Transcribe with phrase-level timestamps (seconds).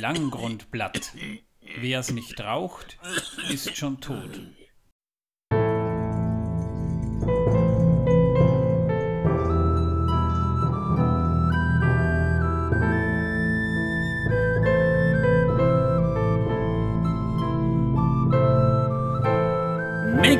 [0.00, 1.12] Langgrundblatt.
[1.80, 2.98] Wer es nicht raucht,
[3.50, 4.40] ist schon tot.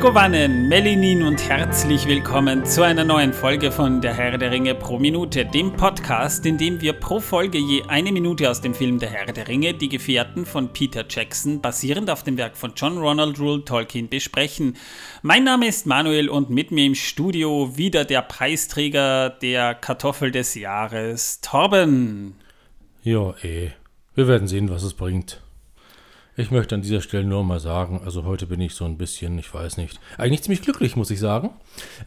[0.03, 4.99] Megovanen, Melinin und herzlich willkommen zu einer neuen Folge von Der Herr der Ringe pro
[4.99, 9.09] Minute, dem Podcast, in dem wir pro Folge je eine Minute aus dem Film Der
[9.09, 13.39] Herr der Ringe, die Gefährten von Peter Jackson, basierend auf dem Werk von John Ronald
[13.39, 14.75] Rule Tolkien, besprechen.
[15.21, 20.53] Mein Name ist Manuel und mit mir im Studio wieder der Preisträger der Kartoffel des
[20.53, 22.35] Jahres, Torben.
[23.03, 23.69] Ja, eh.
[24.15, 25.41] Wir werden sehen, was es bringt.
[26.35, 29.37] Ich möchte an dieser Stelle nur mal sagen, also heute bin ich so ein bisschen,
[29.37, 31.51] ich weiß nicht, eigentlich ziemlich glücklich, muss ich sagen.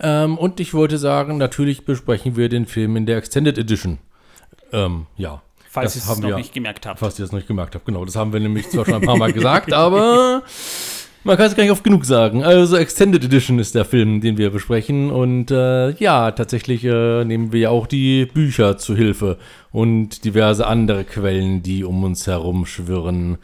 [0.00, 3.98] Ähm, und ich wollte sagen, natürlich besprechen wir den Film in der Extended Edition.
[4.72, 5.42] Ähm, ja.
[5.70, 6.98] Falls ihr es noch wir, nicht gemerkt habt.
[6.98, 8.04] Falls ihr es noch nicht gemerkt habt, genau.
[8.04, 10.42] Das haben wir nämlich zwar schon ein paar Mal gesagt, aber
[11.22, 12.42] man kann es gar nicht oft genug sagen.
[12.42, 15.10] Also Extended Edition ist der Film, den wir besprechen.
[15.10, 19.38] Und äh, ja, tatsächlich äh, nehmen wir ja auch die Bücher zu Hilfe
[19.70, 23.38] und diverse andere Quellen, die um uns herum schwirren.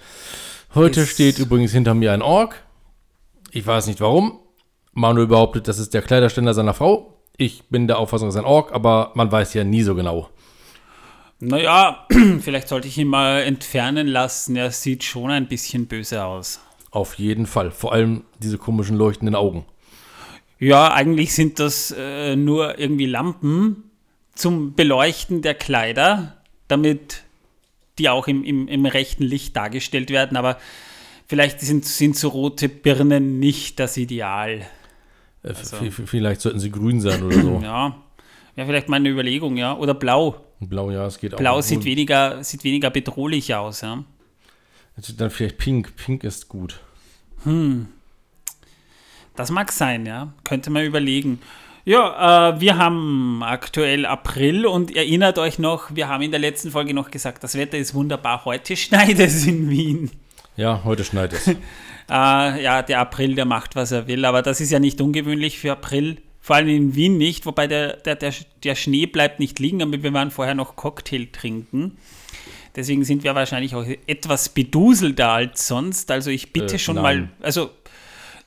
[0.74, 2.62] Heute steht übrigens hinter mir ein Ork.
[3.50, 4.40] Ich weiß nicht warum.
[4.94, 7.18] Manuel behauptet, das ist der Kleiderständer seiner Frau.
[7.36, 10.30] Ich bin der Auffassung, es ist ein Ork, aber man weiß ja nie so genau.
[11.40, 12.06] Naja,
[12.40, 14.56] vielleicht sollte ich ihn mal entfernen lassen.
[14.56, 16.60] Er sieht schon ein bisschen böse aus.
[16.90, 17.70] Auf jeden Fall.
[17.70, 19.66] Vor allem diese komischen leuchtenden Augen.
[20.58, 23.90] Ja, eigentlich sind das äh, nur irgendwie Lampen
[24.34, 27.24] zum Beleuchten der Kleider, damit
[27.98, 30.58] die auch im, im, im rechten Licht dargestellt werden, aber
[31.26, 34.66] vielleicht sind, sind so rote Birnen nicht das Ideal.
[35.42, 37.60] Äh, also, vielleicht sollten sie grün sein oder so.
[37.62, 37.96] ja.
[38.56, 39.76] ja, vielleicht meine Überlegung, ja.
[39.76, 40.44] Oder blau.
[40.60, 41.38] Blau, ja, es geht auch.
[41.38, 44.04] Blau sieht weniger, sieht weniger bedrohlich aus, ja.
[44.96, 45.96] Also dann vielleicht pink.
[45.96, 46.80] Pink ist gut.
[47.44, 47.88] Hm.
[49.34, 50.32] Das mag sein, ja.
[50.44, 51.40] Könnte man überlegen.
[51.84, 56.70] Ja, äh, wir haben aktuell April und erinnert euch noch, wir haben in der letzten
[56.70, 58.44] Folge noch gesagt, das Wetter ist wunderbar.
[58.44, 60.10] Heute schneit es in Wien.
[60.56, 61.48] Ja, heute schneit es.
[61.48, 61.54] äh,
[62.08, 65.72] ja, der April, der macht, was er will, aber das ist ja nicht ungewöhnlich für
[65.72, 66.18] April.
[66.40, 68.32] Vor allem in Wien nicht, wobei der, der, der,
[68.62, 71.98] der Schnee bleibt nicht liegen, aber wir waren vorher noch Cocktail trinken.
[72.74, 76.10] Deswegen sind wir wahrscheinlich auch etwas beduselter als sonst.
[76.10, 77.02] Also ich bitte äh, schon nein.
[77.02, 77.70] mal, also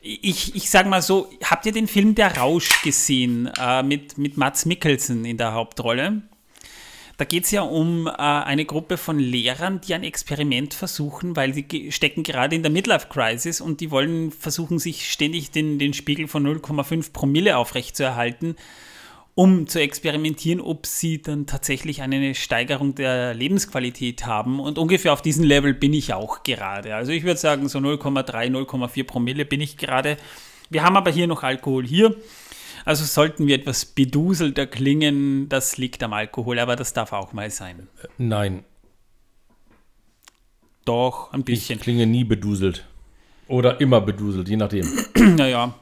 [0.05, 4.37] ich, ich sag mal so, habt ihr den Film Der Rausch gesehen äh, mit, mit
[4.37, 6.21] Mats Mikkelsen in der Hauptrolle?
[7.17, 11.53] Da geht es ja um äh, eine Gruppe von Lehrern, die ein Experiment versuchen, weil
[11.53, 16.27] sie stecken gerade in der Midlife-Crisis und die wollen versuchen, sich ständig den, den Spiegel
[16.27, 18.55] von 0,5 Promille aufrechtzuerhalten
[19.35, 24.61] um zu experimentieren, ob sie dann tatsächlich eine Steigerung der Lebensqualität haben.
[24.61, 26.95] Und ungefähr auf diesem Level bin ich auch gerade.
[26.95, 30.15] Also ich würde sagen, so 0,3, 0,4 Promille bin ich gerade.
[30.69, 32.15] Wir haben aber hier noch Alkohol hier.
[32.85, 37.49] Also sollten wir etwas beduselter klingen, das liegt am Alkohol, aber das darf auch mal
[37.49, 37.87] sein.
[38.17, 38.63] Nein.
[40.85, 41.77] Doch, ein bisschen.
[41.77, 42.85] Ich klinge nie beduselt.
[43.47, 44.87] Oder immer beduselt, je nachdem.
[45.35, 45.73] naja,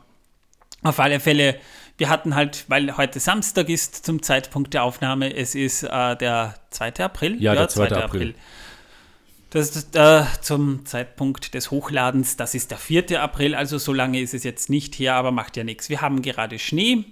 [0.81, 1.59] auf alle Fälle
[1.97, 6.55] wir hatten halt, weil heute Samstag ist zum Zeitpunkt der Aufnahme, es ist äh, der
[6.71, 6.95] 2.
[6.99, 7.41] April.
[7.41, 7.87] Ja, der 2.
[7.87, 7.95] 2.
[7.95, 8.03] April.
[8.03, 8.35] April.
[9.51, 13.21] Das ist äh, zum Zeitpunkt des Hochladens, das ist der 4.
[13.21, 15.89] April, also so lange ist es jetzt nicht her, aber macht ja nichts.
[15.89, 17.05] Wir haben gerade Schnee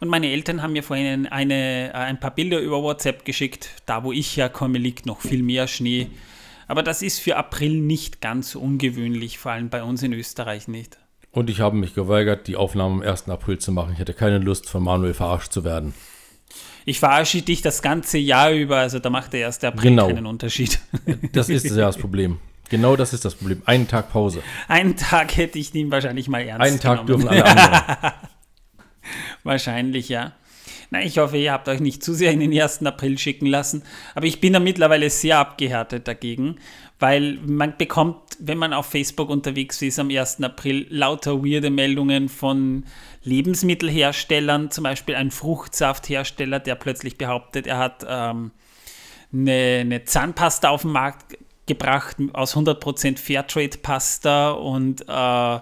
[0.00, 3.70] und meine Eltern haben mir vorhin eine, äh, ein paar Bilder über WhatsApp geschickt.
[3.86, 6.08] Da, wo ich herkomme, liegt noch viel mehr Schnee.
[6.66, 10.98] Aber das ist für April nicht ganz ungewöhnlich, vor allem bei uns in Österreich nicht.
[11.30, 13.28] Und ich habe mich geweigert, die Aufnahme am 1.
[13.28, 13.92] April zu machen.
[13.92, 15.94] Ich hatte keine Lust, von Manuel verarscht zu werden.
[16.84, 19.62] Ich verarsche dich das ganze Jahr über, also da macht der 1.
[19.64, 20.06] April genau.
[20.08, 20.80] keinen Unterschied.
[21.32, 22.38] Das ist ja das Problem.
[22.70, 23.62] Genau das ist das Problem.
[23.66, 24.42] Einen Tag Pause.
[24.68, 27.26] Einen Tag hätte ich ihn wahrscheinlich mal ernst Einen Tag genommen.
[27.26, 28.12] dürfen alle anderen.
[29.42, 30.32] wahrscheinlich, ja.
[30.90, 32.84] Na, ich hoffe, ihr habt euch nicht zu sehr in den 1.
[32.84, 33.82] April schicken lassen.
[34.14, 36.56] Aber ich bin da mittlerweile sehr abgehärtet dagegen,
[36.98, 40.42] weil man bekommt, wenn man auf Facebook unterwegs ist am 1.
[40.42, 42.84] April, lauter weirde Meldungen von
[43.22, 48.52] Lebensmittelherstellern, zum Beispiel ein Fruchtsafthersteller, der plötzlich behauptet, er hat ähm,
[49.32, 51.36] eine, eine Zahnpasta auf den Markt
[51.66, 55.54] gebracht aus 100% Fairtrade-Pasta und äh,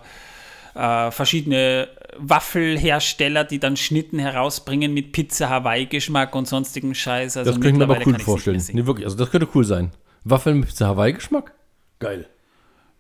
[0.77, 1.89] äh, verschiedene
[2.19, 7.37] Waffelhersteller, die dann Schnitten herausbringen mit Pizza Hawaii-Geschmack und sonstigen Scheiß.
[7.37, 8.63] Also das könnte ich mir aber cool vorstellen.
[8.73, 9.91] Nee, wirklich, also das könnte cool sein.
[10.25, 11.53] Waffeln mit Pizza Hawaii-Geschmack?
[11.99, 12.27] Geil.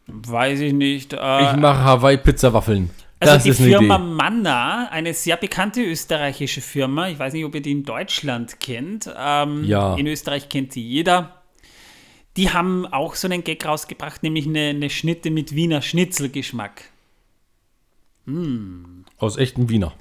[0.06, 1.12] Weiß ich nicht.
[1.12, 2.90] Äh, ich mache Hawaii-Pizza-Waffeln.
[3.18, 7.72] Also die Firma Manna, eine sehr bekannte österreichische Firma, ich weiß nicht, ob ihr die
[7.72, 9.10] in Deutschland kennt.
[9.16, 9.96] Ähm, ja.
[9.96, 11.42] In Österreich kennt sie jeder.
[12.36, 16.82] die haben auch so einen Gag rausgebracht, nämlich eine, eine Schnitte mit Wiener Schnitzelgeschmack.
[19.18, 19.94] Aus echtem Wiener.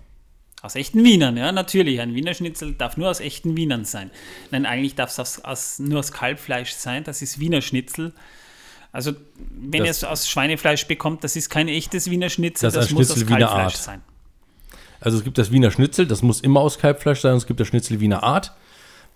[0.62, 2.02] Aus echten Wienern, ja, natürlich.
[2.02, 4.10] Ein Wiener Schnitzel darf nur aus echten Wienern sein.
[4.52, 7.04] Nein, eigentlich darf es nur aus Kalbfleisch sein.
[7.04, 8.14] Das ist Wiener Schnitzel.
[8.96, 9.12] Also,
[9.52, 13.08] wenn ihr es aus Schweinefleisch bekommt, das ist kein echtes Wiener Schnitzel, Das das, muss
[13.08, 13.84] Schnitzel aus Wiener Kalbfleisch Art.
[13.84, 14.02] sein.
[15.02, 17.34] Also es gibt das Wiener Schnitzel, das muss immer aus Kalbfleisch sein.
[17.34, 18.54] Und es gibt das Schnitzel Wiener Art.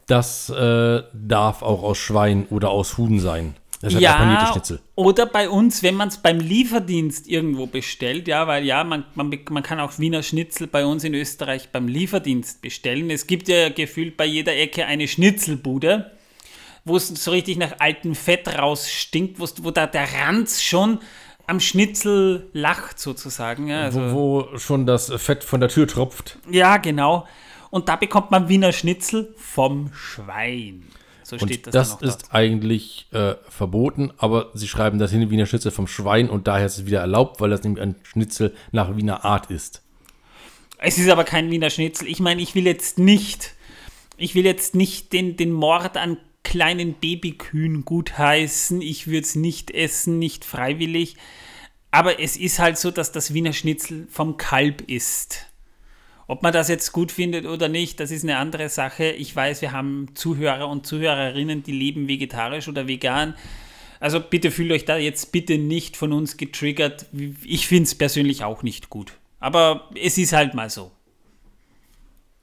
[0.08, 3.56] Das äh, darf auch aus Schwein oder aus Huhn sein.
[3.82, 4.82] Das ist halt Ja, Schnitzel.
[4.96, 9.32] oder bei uns, wenn man es beim Lieferdienst irgendwo bestellt, ja, weil ja, man, man,
[9.50, 13.10] man kann auch Wiener Schnitzel bei uns in Österreich beim Lieferdienst bestellen.
[13.10, 16.12] Es gibt ja gefühlt bei jeder Ecke eine Schnitzelbude,
[16.90, 21.00] wo es so richtig nach altem Fett rausstinkt, wo da der Ranz schon
[21.48, 23.68] am Schnitzel lacht sozusagen.
[23.70, 26.38] Ja, also, Wo, wo schon das Fett von der Tür tropft.
[26.50, 27.26] ja genau.
[27.72, 30.84] Und da bekommt man Wiener Schnitzel vom Schwein.
[31.24, 32.34] So Und steht das, das, dann auch ist dort.
[32.34, 36.80] eigentlich äh, verboten, aber sie schreiben das hin Wiener Schnitzel vom Schwein und daher ist
[36.80, 39.84] es wieder erlaubt, weil das nämlich ein Schnitzel nach Wiener Art ist.
[40.80, 42.08] Es ist aber kein Wiener Schnitzel.
[42.08, 43.54] Ich meine, ich will jetzt nicht,
[44.18, 46.18] ich will jetzt nicht den, den Mord an
[46.50, 48.82] kleinen Babykühen gutheißen.
[48.82, 51.16] Ich würde es nicht essen, nicht freiwillig.
[51.92, 55.46] Aber es ist halt so, dass das Wiener Schnitzel vom Kalb ist.
[56.26, 59.12] Ob man das jetzt gut findet oder nicht, das ist eine andere Sache.
[59.12, 63.36] Ich weiß, wir haben Zuhörer und Zuhörerinnen, die leben vegetarisch oder vegan.
[64.00, 67.06] Also bitte fühlt euch da jetzt bitte nicht von uns getriggert.
[67.44, 69.14] Ich finde es persönlich auch nicht gut.
[69.40, 70.90] Aber es ist halt mal so.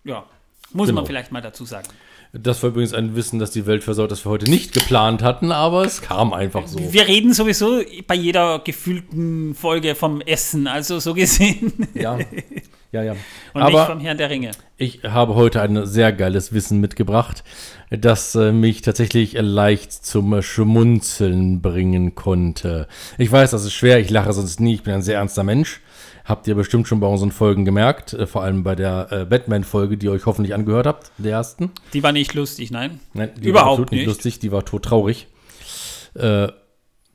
[0.05, 0.27] Ja,
[0.73, 1.01] muss Genau.
[1.01, 1.89] man vielleicht mal dazu sagen.
[2.33, 5.53] Das war übrigens ein Wissen, das die Welt versaut, das wir heute nicht geplant hatten,
[5.53, 6.79] aber es kam einfach so.
[6.93, 11.73] Wir reden sowieso bei jeder gefühlten Folge vom Essen, also so gesehen.
[11.95, 12.19] Ja,
[12.93, 13.13] ja, ja.
[13.55, 14.51] Und nicht aber vom Herrn der Ringe.
[14.77, 17.45] Ich habe heute ein sehr geiles Wissen mitgebracht,
[17.91, 22.87] das äh, mich tatsächlich leicht zum Schmunzeln bringen konnte.
[23.19, 25.81] Ich weiß, das ist schwer, ich lache sonst nie, ich bin ein sehr ernster Mensch.
[26.27, 29.97] Habt ihr bestimmt schon bei unseren Folgen gemerkt, äh, vor allem bei der äh, Batman-Folge,
[29.97, 31.71] die ihr euch hoffentlich angehört habt, der ersten.
[31.93, 32.99] Die war nicht lustig, nein.
[33.15, 34.07] Nein, die Überhaupt war absolut nicht nicht.
[34.09, 35.29] lustig, die war todtraurig.
[36.15, 36.49] Äh,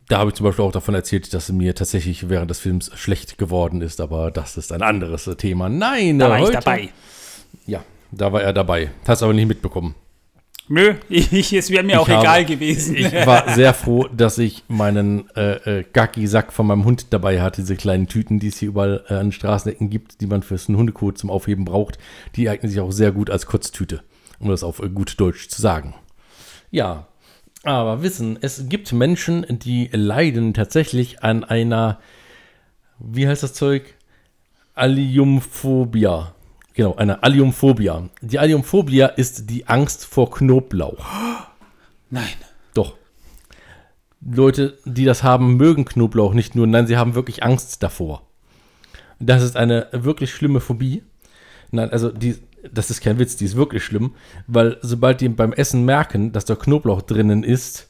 [0.07, 3.37] da habe ich zum Beispiel auch davon erzählt, dass mir tatsächlich während des Films schlecht
[3.37, 5.69] geworden ist, aber das ist ein anderes Thema.
[5.69, 6.89] Nein, Da war ich heute- dabei.
[7.65, 8.91] Ja, da war er dabei.
[9.07, 9.95] Hast aber nicht mitbekommen.
[10.73, 12.95] Nö, ich, es wäre mir auch habe- egal gewesen.
[12.95, 17.61] Ich war sehr froh, dass ich meinen äh, äh, Gacki-Sack von meinem Hund dabei hatte.
[17.61, 20.69] Diese kleinen Tüten, die es hier überall äh, an den Straßenecken gibt, die man fürs
[20.69, 21.97] Hundekot zum Aufheben braucht.
[22.37, 24.01] Die eignen sich auch sehr gut als Kotztüte,
[24.39, 25.93] um das auf äh, gut Deutsch zu sagen.
[26.69, 27.07] Ja,
[27.63, 31.99] aber wissen, es gibt Menschen, die leiden tatsächlich an einer,
[32.97, 33.93] wie heißt das Zeug?
[34.73, 36.33] Alliumphobia.
[36.73, 38.09] Genau, eine Alliumphobia.
[38.21, 41.05] Die Alliumphobia ist die Angst vor Knoblauch.
[42.09, 42.27] Nein.
[42.73, 42.95] Doch.
[44.21, 48.21] Leute, die das haben, mögen Knoblauch nicht nur, nein, sie haben wirklich Angst davor.
[49.19, 51.03] Das ist eine wirklich schlimme Phobie.
[51.71, 52.37] Nein, also die,
[52.71, 54.15] das ist kein Witz, die ist wirklich schlimm,
[54.47, 57.89] weil sobald die beim Essen merken, dass da Knoblauch drinnen ist,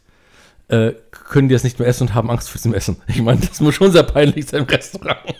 [0.69, 2.97] äh, können die das nicht mehr essen und haben Angst vor dem Essen.
[3.07, 5.35] Ich meine, das muss schon sehr peinlich sein im Restaurant.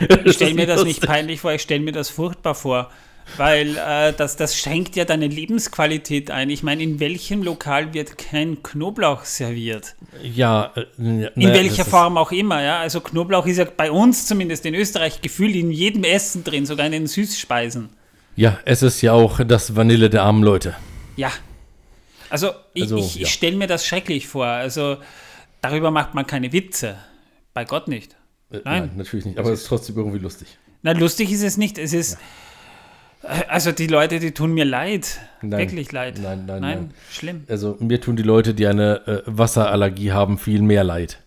[0.24, 2.90] Ich stelle mir das nicht peinlich vor, ich stelle mir das furchtbar vor.
[3.36, 6.50] Weil äh, das, das schränkt ja deine Lebensqualität ein.
[6.50, 9.94] Ich meine, in welchem Lokal wird kein Knoblauch serviert?
[10.22, 12.80] Ja, äh, In naja, welcher Form auch immer, ja.
[12.80, 16.86] Also Knoblauch ist ja bei uns zumindest in Österreich gefühlt in jedem Essen drin, sogar
[16.86, 17.90] in den Süßspeisen.
[18.36, 20.74] Ja, es ist ja auch das Vanille der armen Leute.
[21.16, 21.30] Ja.
[22.30, 23.22] Also ich, Also, ich, ja.
[23.22, 24.46] ich stelle mir das schrecklich vor.
[24.46, 24.96] Also
[25.60, 26.96] darüber macht man keine Witze.
[27.54, 28.16] Bei Gott nicht.
[28.52, 28.90] Äh, Nein.
[28.96, 30.58] natürlich nicht, aber es ist trotzdem irgendwie lustig.
[30.82, 31.78] Na, lustig ist es nicht.
[31.78, 32.18] Es ist.
[33.48, 35.20] Also die Leute, die tun mir leid.
[35.42, 35.60] Nein.
[35.60, 36.18] Wirklich leid.
[36.22, 36.94] Nein, nein, nein.
[37.10, 37.44] schlimm.
[37.48, 41.22] Also mir tun die Leute, die eine äh, Wasserallergie haben, viel mehr leid.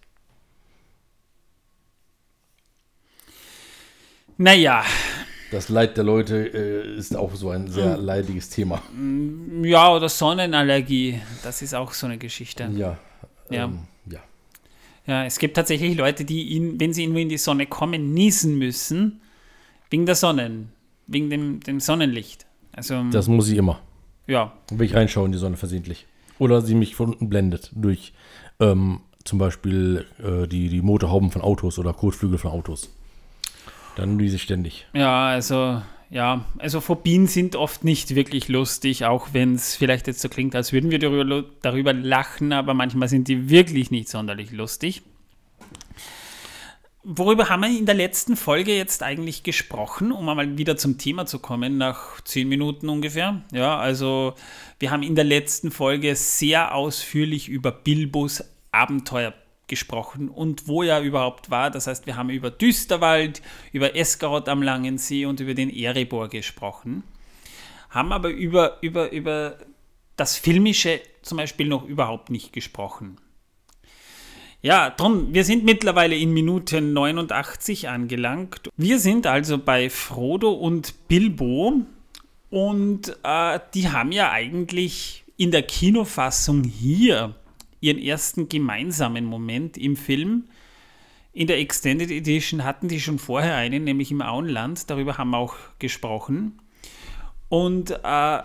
[4.38, 4.84] Naja,
[5.52, 8.82] Das Leid der Leute äh, ist auch so ein sehr leidiges Thema.
[9.62, 11.22] ja, oder Sonnenallergie.
[11.44, 12.68] Das ist auch so eine Geschichte.
[12.76, 12.98] Ja.
[13.52, 13.66] Ja.
[13.66, 13.82] Ähm,
[15.06, 15.26] ja.
[15.26, 19.22] Es gibt tatsächlich Leute, die, ihn, wenn sie nur in die Sonne kommen, niesen müssen.
[19.90, 20.68] Wegen der Sonne.
[21.08, 22.46] Wegen dem, dem Sonnenlicht.
[22.72, 23.80] Also, Das muss ich immer.
[24.28, 24.54] ja.
[24.72, 26.08] Wenn ich reinschaue in die Sonne versehentlich.
[26.40, 28.14] Oder sie mich von unten blendet durch
[28.60, 32.90] ähm, zum Beispiel äh, die, die Motorhauben von Autos oder Kotflügel von Autos.
[33.96, 34.88] Dann niese ich ständig.
[34.94, 35.82] Ja, also,
[36.14, 40.56] ja, also Phobien sind oft nicht wirklich lustig, auch wenn es vielleicht jetzt so klingt,
[40.56, 45.02] als würden wir darüber, darüber lachen, aber manchmal sind die wirklich nicht sonderlich lustig.
[47.04, 51.26] worüber haben wir in der letzten Folge jetzt eigentlich gesprochen, um einmal wieder zum Thema
[51.26, 53.42] zu kommen, nach zehn Minuten ungefähr?
[53.52, 54.36] Ja, also
[54.78, 59.34] wir haben in der letzten Folge sehr ausführlich über Bilbos Abenteuer
[59.74, 61.72] gesprochen und wo er überhaupt war.
[61.72, 66.30] Das heißt, wir haben über Düsterwald, über Eskarot am Langen See und über den Erebor
[66.30, 67.04] gesprochen,
[67.90, 69.58] haben aber über, über, über
[70.16, 73.18] das Filmische zum Beispiel noch überhaupt nicht gesprochen.
[74.62, 78.70] Ja, drum, wir sind mittlerweile in Minute 89 angelangt.
[78.78, 81.82] Wir sind also bei Frodo und Bilbo
[82.52, 87.36] und äh, die haben ja eigentlich in der Kinofassung hier
[87.84, 90.46] ihren ersten gemeinsamen Moment im Film.
[91.34, 94.90] In der Extended Edition hatten die schon vorher einen, nämlich im Auenland.
[94.90, 96.62] Darüber haben wir auch gesprochen.
[97.50, 98.44] Und äh,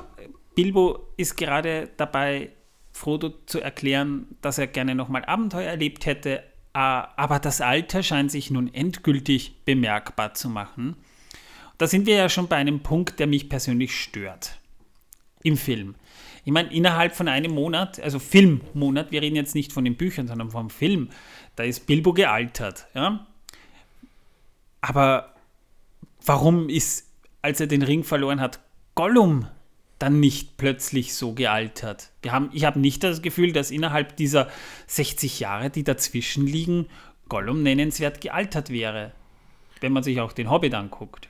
[0.55, 2.51] Bilbo ist gerade dabei,
[2.93, 6.43] Frodo zu erklären, dass er gerne nochmal Abenteuer erlebt hätte,
[6.73, 10.97] aber das Alter scheint sich nun endgültig bemerkbar zu machen.
[11.77, 14.59] Da sind wir ja schon bei einem Punkt, der mich persönlich stört.
[15.43, 15.95] Im Film.
[16.49, 20.27] Ich meine, innerhalb von einem Monat, also Filmmonat, wir reden jetzt nicht von den Büchern,
[20.29, 21.11] sondern vom Film,
[21.57, 22.87] da ist Bilbo gealtert.
[22.95, 23.27] Ja?
[24.81, 25.35] Aber
[26.25, 27.07] warum ist,
[27.43, 28.61] als er den Ring verloren hat,
[28.95, 29.47] Gollum
[29.99, 32.13] dann nicht plötzlich so gealtert.
[32.23, 34.49] Wir haben, ich habe nicht das Gefühl, dass innerhalb dieser
[34.87, 36.87] 60 Jahre, die dazwischen liegen,
[37.29, 39.13] Gollum nennenswert gealtert wäre,
[39.83, 41.29] wenn man sich auch den Hobbit anguckt.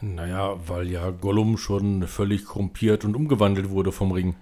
[0.00, 4.34] Naja, weil ja Gollum schon völlig korrumpiert und umgewandelt wurde vom Ring.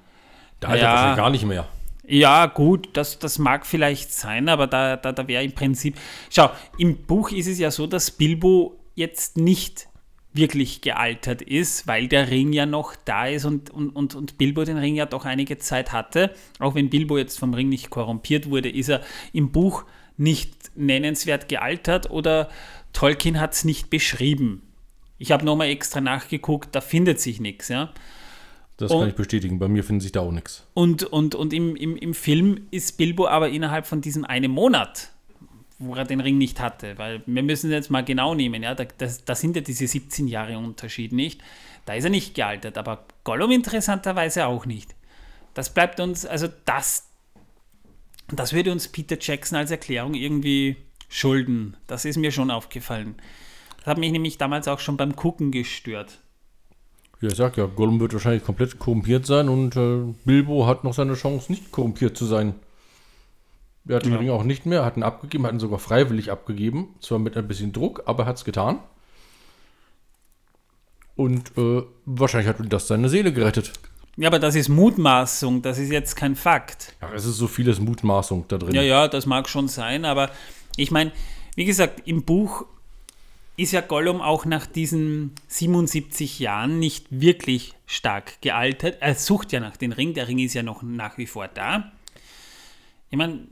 [0.60, 1.68] Da altert ja, wahrscheinlich gar nicht mehr.
[2.08, 5.96] Ja, gut, das, das mag vielleicht sein, aber da, da, da wäre im Prinzip.
[6.30, 9.88] Schau, im Buch ist es ja so, dass Bilbo jetzt nicht
[10.32, 14.64] wirklich gealtert ist, weil der Ring ja noch da ist und, und, und, und Bilbo
[14.64, 16.32] den Ring ja doch einige Zeit hatte.
[16.58, 19.00] Auch wenn Bilbo jetzt vom Ring nicht korrumpiert wurde, ist er
[19.32, 19.84] im Buch
[20.16, 22.50] nicht nennenswert gealtert oder
[22.92, 24.62] Tolkien hat es nicht beschrieben.
[25.18, 27.92] Ich habe nochmal extra nachgeguckt, da findet sich nichts, ja.
[28.76, 30.66] Das und, kann ich bestätigen, bei mir findet sich da auch nichts.
[30.75, 35.11] Und, und, und im, im, im Film ist Bilbo aber innerhalb von diesem einen Monat
[35.78, 36.97] wo er den Ring nicht hatte.
[36.99, 40.28] Weil wir müssen jetzt mal genau nehmen, ja, da, das, das sind ja diese 17
[40.28, 41.42] Jahre Unterschied nicht.
[41.85, 44.95] Da ist er nicht gealtert, aber Gollum interessanterweise auch nicht.
[45.54, 47.09] Das bleibt uns, also das,
[48.28, 50.76] das würde uns Peter Jackson als Erklärung irgendwie
[51.09, 51.76] schulden.
[51.87, 53.14] Das ist mir schon aufgefallen.
[53.78, 56.18] Das hat mich nämlich damals auch schon beim Gucken gestört.
[57.20, 60.92] Ja, ich sag ja, Gollum wird wahrscheinlich komplett korrumpiert sein und äh, Bilbo hat noch
[60.92, 62.54] seine Chance, nicht korrumpiert zu sein.
[63.88, 64.18] Er hat den ja.
[64.18, 66.88] Ring auch nicht mehr, hat ihn abgegeben, hat ihn sogar freiwillig abgegeben.
[67.00, 68.80] Zwar mit ein bisschen Druck, aber er hat es getan.
[71.14, 73.73] Und äh, wahrscheinlich hat das seine Seele gerettet.
[74.16, 76.94] Ja, aber das ist Mutmaßung, das ist jetzt kein Fakt.
[77.00, 78.75] Ach, es ist so vieles Mutmaßung da drin.
[78.75, 80.30] Ja, ja, das mag schon sein, aber
[80.76, 81.12] ich meine,
[81.54, 82.64] wie gesagt, im Buch
[83.56, 88.98] ist ja Gollum auch nach diesen 77 Jahren nicht wirklich stark gealtert.
[89.00, 91.92] Er sucht ja nach dem Ring, der Ring ist ja noch nach wie vor da.
[93.10, 93.46] Ich meine,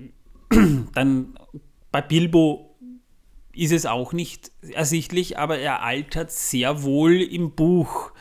[0.95, 1.39] dann
[1.91, 2.77] bei Bilbo
[3.55, 8.13] ist es auch nicht ersichtlich, aber er altert sehr wohl im Buch,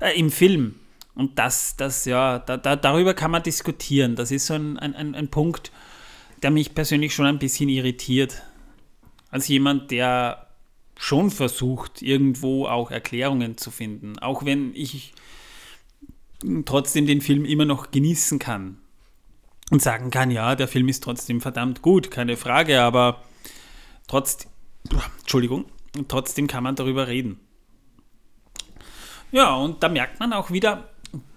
[0.00, 0.74] äh, im Film.
[1.14, 4.16] Und das, das, ja, da, da, darüber kann man diskutieren.
[4.16, 5.70] Das ist so ein, ein, ein Punkt,
[6.42, 8.42] der mich persönlich schon ein bisschen irritiert.
[9.30, 10.48] Als jemand, der
[11.02, 14.20] schon versucht, irgendwo auch Erklärungen zu finden.
[14.20, 15.14] Auch wenn ich
[16.64, 18.78] trotzdem den Film immer noch genießen kann
[19.72, 23.20] und sagen kann, ja, der Film ist trotzdem verdammt gut, keine Frage, aber
[24.06, 24.48] trotzdem,
[25.18, 25.64] Entschuldigung,
[26.06, 27.40] trotzdem kann man darüber reden.
[29.32, 30.88] Ja, und da merkt man auch wieder,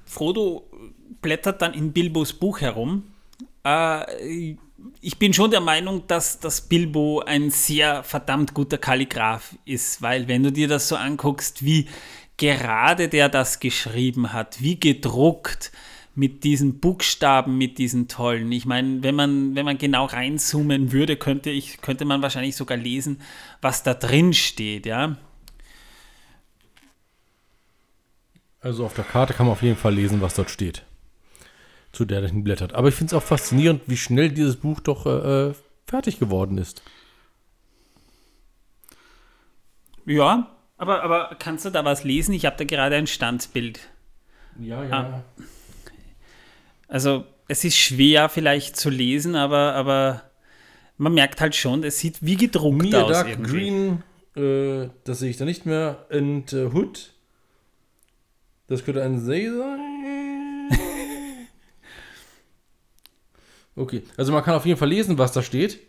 [0.05, 0.69] Frodo
[1.23, 3.01] blättert dann in Bilbos Buch herum.
[3.63, 4.57] Äh,
[5.01, 10.27] ich bin schon der Meinung, dass das Bilbo ein sehr verdammt guter Kalligraph ist, weil
[10.27, 11.87] wenn du dir das so anguckst, wie
[12.37, 15.71] gerade der das geschrieben hat, wie gedruckt,
[16.15, 18.49] mit diesen Buchstaben, mit diesen tollen.
[18.51, 22.77] Ich meine, wenn man, wenn man genau reinzoomen würde, könnte, ich, könnte man wahrscheinlich sogar
[22.77, 23.19] lesen,
[23.61, 25.17] was da drin steht, ja.
[28.61, 30.83] Also auf der Karte kann man auf jeden Fall lesen, was dort steht.
[31.95, 32.73] Zu der das blättert.
[32.73, 35.53] Aber ich finde es auch faszinierend, wie schnell dieses Buch doch äh, äh,
[35.87, 36.81] fertig geworden ist.
[40.05, 42.33] Ja, aber, aber kannst du da was lesen?
[42.33, 43.79] Ich habe da gerade ein Standbild.
[44.59, 44.91] Ja, ja.
[44.91, 45.23] Ah.
[46.89, 50.23] Also es ist schwer vielleicht zu lesen, aber, aber
[50.97, 53.11] man merkt halt schon, es sieht wie gedruckt Mir aus.
[53.13, 53.51] Dark irgendwie.
[53.51, 54.03] Green,
[54.35, 56.07] äh, das sehe ich da nicht mehr.
[56.11, 57.13] Und äh, Hood,
[58.67, 59.84] das könnte ein See sein.
[63.75, 65.79] Okay, also man kann auf jeden Fall lesen, was da steht.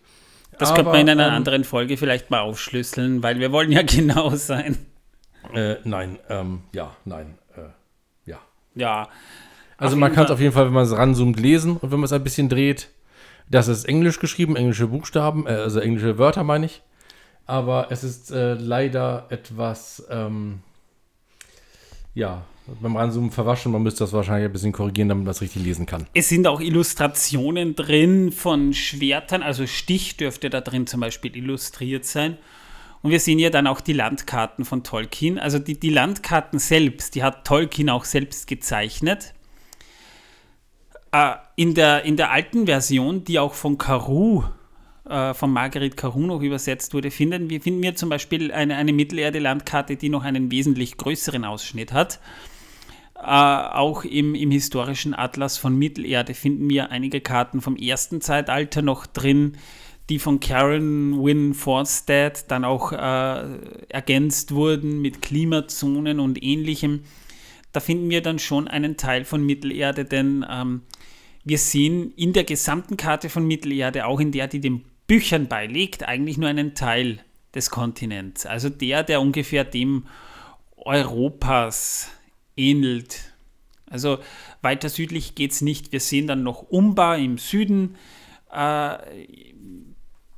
[0.58, 3.82] Das könnte man in einer ähm, anderen Folge vielleicht mal aufschlüsseln, weil wir wollen ja
[3.86, 4.78] genau sein.
[5.54, 8.38] Äh, nein, ähm, ja, nein, äh, ja.
[8.74, 9.08] Ja.
[9.78, 12.06] Also man kann es auf jeden Fall, wenn man es ranzoomt, lesen und wenn man
[12.06, 12.88] es ein bisschen dreht.
[13.48, 16.82] Das ist Englisch geschrieben, englische Buchstaben, äh, also englische Wörter meine ich.
[17.44, 20.60] Aber es ist äh, leider etwas, ähm,
[22.14, 22.44] ja,
[22.80, 23.72] beim Ranzoomen verwaschen.
[23.72, 26.06] Man müsste das wahrscheinlich ein bisschen korrigieren, damit man es richtig lesen kann.
[26.14, 32.04] Es sind auch Illustrationen drin von Schwertern, also Stich dürfte da drin zum Beispiel illustriert
[32.04, 32.38] sein.
[33.02, 35.38] Und wir sehen ja dann auch die Landkarten von Tolkien.
[35.38, 39.32] Also die, die Landkarten selbst, die hat Tolkien auch selbst gezeichnet.
[41.12, 44.42] Äh, in, der, in der alten Version, die auch von Caru,
[45.08, 48.92] äh, von Marguerite Caru noch übersetzt wurde, finden wir, finden wir zum Beispiel eine, eine
[48.92, 52.18] Mittelerde-Landkarte, die noch einen wesentlich größeren Ausschnitt hat.
[53.18, 58.82] Äh, auch im, im historischen Atlas von Mittelerde finden wir einige Karten vom ersten Zeitalter
[58.82, 59.56] noch drin,
[60.10, 63.58] die von Karen Wynne Forstead dann auch äh,
[63.88, 67.04] ergänzt wurden mit Klimazonen und ähnlichem.
[67.72, 70.82] Da finden wir dann schon einen Teil von Mittelerde, denn ähm,
[71.44, 76.06] wir sehen in der gesamten Karte von Mittelerde, auch in der, die den Büchern beiliegt,
[76.06, 77.20] eigentlich nur einen Teil
[77.54, 78.46] des Kontinents.
[78.46, 80.06] Also der, der ungefähr dem
[80.76, 82.10] Europas
[82.56, 83.32] ähnelt.
[83.88, 84.18] Also
[84.62, 85.92] weiter südlich geht es nicht.
[85.92, 87.96] Wir sehen dann noch Umba im Süden.
[88.52, 88.98] Äh,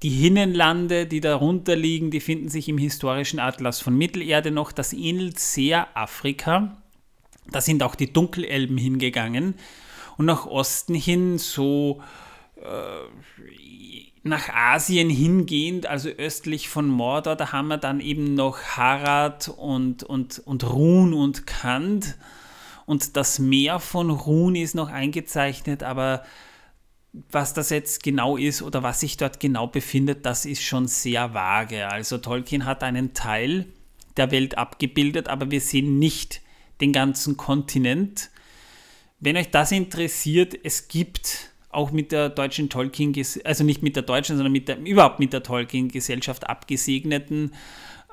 [0.03, 4.71] die Hinnenlande, die darunter liegen, die finden sich im historischen Atlas von Mittelerde noch.
[4.71, 6.81] Das ähnelt sehr Afrika.
[7.51, 9.55] Da sind auch die Dunkelelben hingegangen.
[10.17, 12.03] Und nach Osten hin, so
[12.57, 13.38] äh,
[14.29, 20.03] nach Asien hingehend, also östlich von Mordor, da haben wir dann eben noch Harad und,
[20.03, 22.17] und, und Run und Kand.
[22.87, 26.23] Und das Meer von Run ist noch eingezeichnet, aber
[27.31, 31.35] was das jetzt genau ist oder was sich dort genau befindet, das ist schon sehr
[31.35, 31.89] vage.
[31.89, 33.67] Also Tolkien hat einen Teil
[34.17, 36.43] der Welt abgebildet, aber wir sehen nicht
[36.81, 38.31] den ganzen Kontinent.
[39.21, 44.03] Wenn euch das interessiert, es gibt auch mit der deutschen Tolkien, also nicht mit der
[44.03, 47.53] deutschen, sondern mit der, überhaupt mit der Tolkien-Gesellschaft abgesegneten,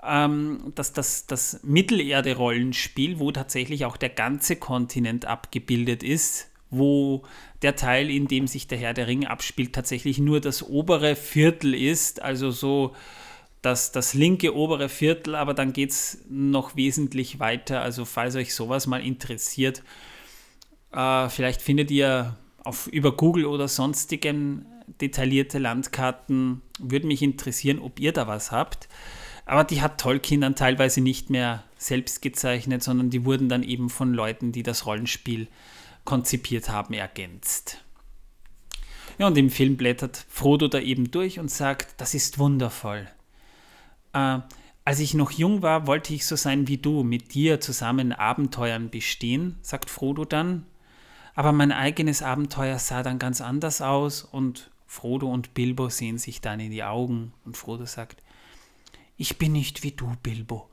[0.04, 7.24] ähm, dass das, das Mittelerde-Rollenspiel, wo tatsächlich auch der ganze Kontinent abgebildet ist, wo
[7.62, 11.74] der Teil, in dem sich der Herr der Ring abspielt, tatsächlich nur das obere Viertel
[11.74, 12.94] ist, also so
[13.62, 17.82] das, das linke obere Viertel, aber dann geht es noch wesentlich weiter.
[17.82, 19.82] Also falls euch sowas mal interessiert,
[20.92, 24.66] äh, vielleicht findet ihr auf, über Google oder sonstigen
[25.02, 26.62] detaillierte Landkarten.
[26.80, 28.88] Würde mich interessieren, ob ihr da was habt.
[29.46, 33.90] Aber die hat Tolkien dann teilweise nicht mehr selbst gezeichnet, sondern die wurden dann eben
[33.90, 35.48] von Leuten, die das Rollenspiel
[36.04, 37.84] konzipiert haben, ergänzt.
[39.18, 43.08] Ja, und im Film blättert Frodo da eben durch und sagt, das ist wundervoll.
[44.14, 44.40] Äh,
[44.84, 48.90] als ich noch jung war, wollte ich so sein wie du, mit dir zusammen Abenteuern
[48.90, 50.66] bestehen, sagt Frodo dann.
[51.36, 56.40] Aber mein eigenes Abenteuer sah dann ganz anders aus und Frodo und Bilbo sehen sich
[56.40, 58.24] dann in die Augen und Frodo sagt,
[59.18, 60.70] ich bin nicht wie du, Bilbo.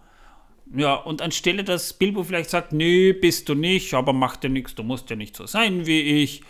[0.74, 4.74] Ja, und anstelle, dass Bilbo vielleicht sagt, nee, bist du nicht, aber mach dir nichts,
[4.74, 6.42] du musst ja nicht so sein wie ich,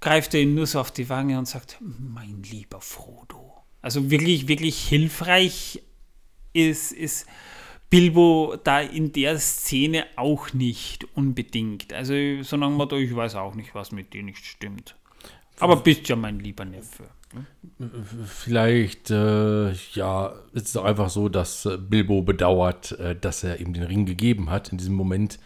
[0.00, 3.52] greift er ihn nur so auf die Wange und sagt, mein lieber Frodo.
[3.82, 5.82] Also wirklich, wirklich hilfreich
[6.52, 7.26] ist, ist
[7.90, 11.92] Bilbo da in der Szene auch nicht unbedingt.
[11.92, 14.94] Also so nach Motto, ich weiß auch nicht, was mit dir nicht stimmt.
[15.58, 17.04] Aber bist ja mein lieber Neffe.
[18.26, 23.60] Vielleicht, äh, ja, ist es auch einfach so, dass äh, Bilbo bedauert, äh, dass er
[23.60, 25.38] ihm den Ring gegeben hat in diesem Moment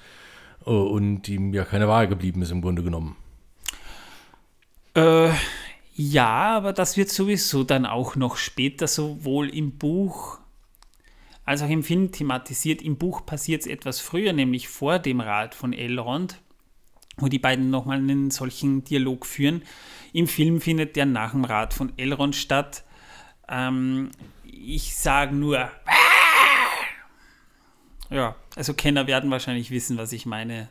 [0.64, 3.16] äh, und ihm ja keine Wahl geblieben ist im Grunde genommen.
[4.94, 5.30] Äh,
[5.94, 10.38] ja, aber das wird sowieso dann auch noch später sowohl im Buch
[11.52, 12.80] als auch im Film thematisiert.
[12.80, 16.40] Im Buch passiert es etwas früher, nämlich vor dem Rat von Elrond,
[17.18, 19.62] wo die beiden nochmal einen solchen Dialog führen.
[20.14, 22.84] Im Film findet der nach dem Rat von Elrond statt.
[23.50, 24.10] Ähm,
[24.44, 25.70] ich sage nur.
[28.08, 30.68] Ja, also Kenner werden wahrscheinlich wissen, was ich meine.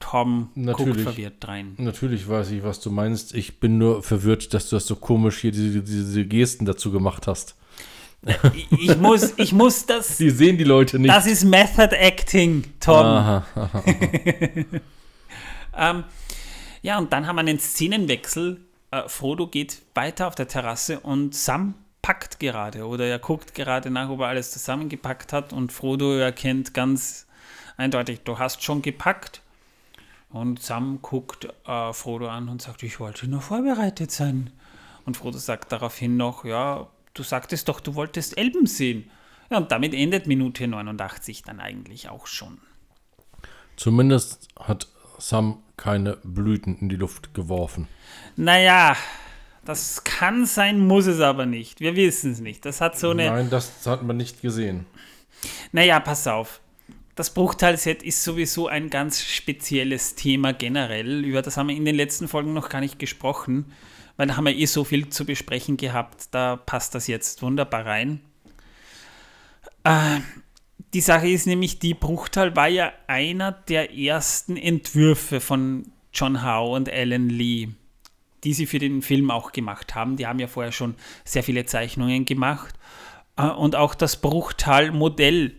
[0.00, 1.74] Tom natürlich, guckt verwirrt rein.
[1.78, 3.32] Natürlich weiß ich, was du meinst.
[3.34, 7.28] Ich bin nur verwirrt, dass du das so komisch hier diese, diese Gesten dazu gemacht
[7.28, 7.54] hast.
[8.78, 10.16] Ich muss, ich muss das.
[10.18, 11.10] Die sehen die Leute nicht.
[11.10, 13.04] Das ist Method Acting, Tom.
[13.04, 13.70] Aha, aha,
[15.74, 15.90] aha.
[15.90, 16.04] ähm,
[16.82, 18.60] ja, und dann haben wir einen Szenenwechsel.
[18.90, 23.90] Äh, Frodo geht weiter auf der Terrasse und Sam packt gerade oder er guckt gerade
[23.90, 27.26] nach, ob er alles zusammengepackt hat und Frodo erkennt ganz
[27.76, 29.40] eindeutig, du hast schon gepackt.
[30.30, 34.50] Und Sam guckt äh, Frodo an und sagt, ich wollte nur vorbereitet sein.
[35.04, 39.10] Und Frodo sagt daraufhin noch, ja, du sagtest doch, du wolltest Elben sehen.
[39.50, 42.58] Ja, und damit endet Minute 89 dann eigentlich auch schon.
[43.76, 47.88] Zumindest hat Sam keine Blüten in die Luft geworfen.
[48.36, 48.96] Naja,
[49.64, 51.80] das kann sein, muss es aber nicht.
[51.80, 52.64] Wir wissen es nicht.
[52.64, 53.26] Das hat so eine.
[53.26, 54.86] Nein, das hat man nicht gesehen.
[55.72, 56.60] Naja, pass auf.
[57.14, 61.24] Das Bruchteil-Set ist sowieso ein ganz spezielles Thema generell.
[61.24, 63.70] Über das haben wir in den letzten Folgen noch gar nicht gesprochen,
[64.22, 66.28] weil da haben wir eh so viel zu besprechen gehabt.
[66.30, 68.20] Da passt das jetzt wunderbar rein.
[69.82, 70.20] Äh,
[70.94, 76.76] die Sache ist nämlich, die Bruchtal war ja einer der ersten Entwürfe von John Howe
[76.76, 77.70] und Alan Lee,
[78.44, 80.16] die sie für den Film auch gemacht haben.
[80.16, 82.76] Die haben ja vorher schon sehr viele Zeichnungen gemacht.
[83.36, 85.58] Äh, und auch das Bruchtal-Modell,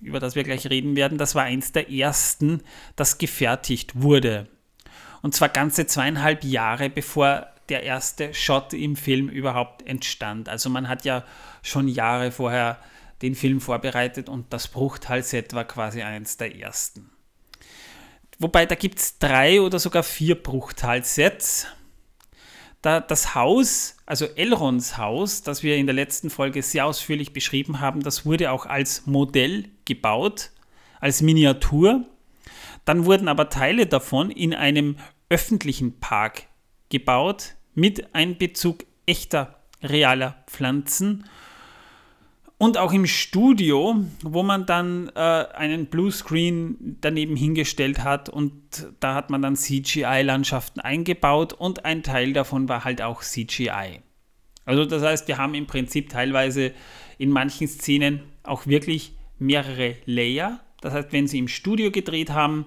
[0.00, 2.60] über das wir gleich reden werden, das war eins der ersten,
[2.96, 4.48] das gefertigt wurde.
[5.22, 10.48] Und zwar ganze zweieinhalb Jahre bevor der erste Shot im Film überhaupt entstand.
[10.48, 11.24] Also man hat ja
[11.62, 12.78] schon Jahre vorher
[13.22, 17.10] den Film vorbereitet und das Bruchtal-Set war quasi eins der ersten.
[18.38, 21.66] Wobei da gibt es drei oder sogar vier Bruchtal-Sets.
[22.82, 27.80] Da das Haus, also Elrons Haus, das wir in der letzten Folge sehr ausführlich beschrieben
[27.80, 30.50] haben, das wurde auch als Modell gebaut,
[31.00, 32.04] als Miniatur.
[32.84, 34.98] Dann wurden aber Teile davon in einem
[35.30, 36.42] öffentlichen Park
[36.94, 41.24] gebaut mit Einbezug echter realer Pflanzen
[42.56, 48.52] und auch im Studio, wo man dann äh, einen Bluescreen daneben hingestellt hat und
[49.00, 54.00] da hat man dann CGI-Landschaften eingebaut und ein Teil davon war halt auch CGI.
[54.64, 56.72] Also das heißt, wir haben im Prinzip teilweise
[57.18, 60.60] in manchen Szenen auch wirklich mehrere Layer.
[60.80, 62.66] Das heißt, wenn sie im Studio gedreht haben,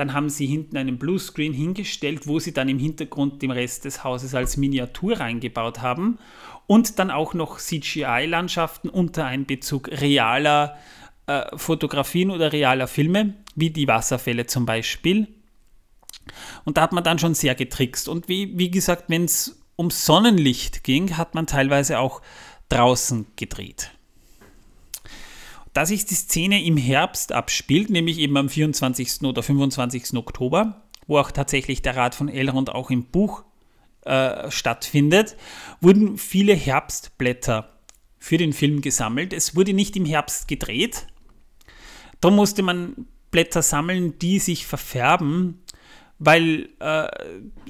[0.00, 4.02] dann haben sie hinten einen Bluescreen hingestellt, wo sie dann im Hintergrund den Rest des
[4.02, 6.18] Hauses als Miniatur reingebaut haben
[6.66, 10.78] und dann auch noch CGI-Landschaften unter Einbezug realer
[11.26, 15.28] äh, Fotografien oder realer Filme, wie die Wasserfälle zum Beispiel.
[16.64, 18.08] Und da hat man dann schon sehr getrickst.
[18.08, 22.22] Und wie, wie gesagt, wenn es um Sonnenlicht ging, hat man teilweise auch
[22.70, 23.90] draußen gedreht.
[25.72, 29.22] Da sich die Szene im Herbst abspielt, nämlich eben am 24.
[29.22, 30.14] oder 25.
[30.14, 33.44] Oktober, wo auch tatsächlich der Rat von Elrond auch im Buch
[34.02, 35.36] äh, stattfindet,
[35.80, 37.72] wurden viele Herbstblätter
[38.18, 39.32] für den Film gesammelt.
[39.32, 41.06] Es wurde nicht im Herbst gedreht.
[42.20, 45.62] Da musste man Blätter sammeln, die sich verfärben,
[46.20, 47.08] weil äh,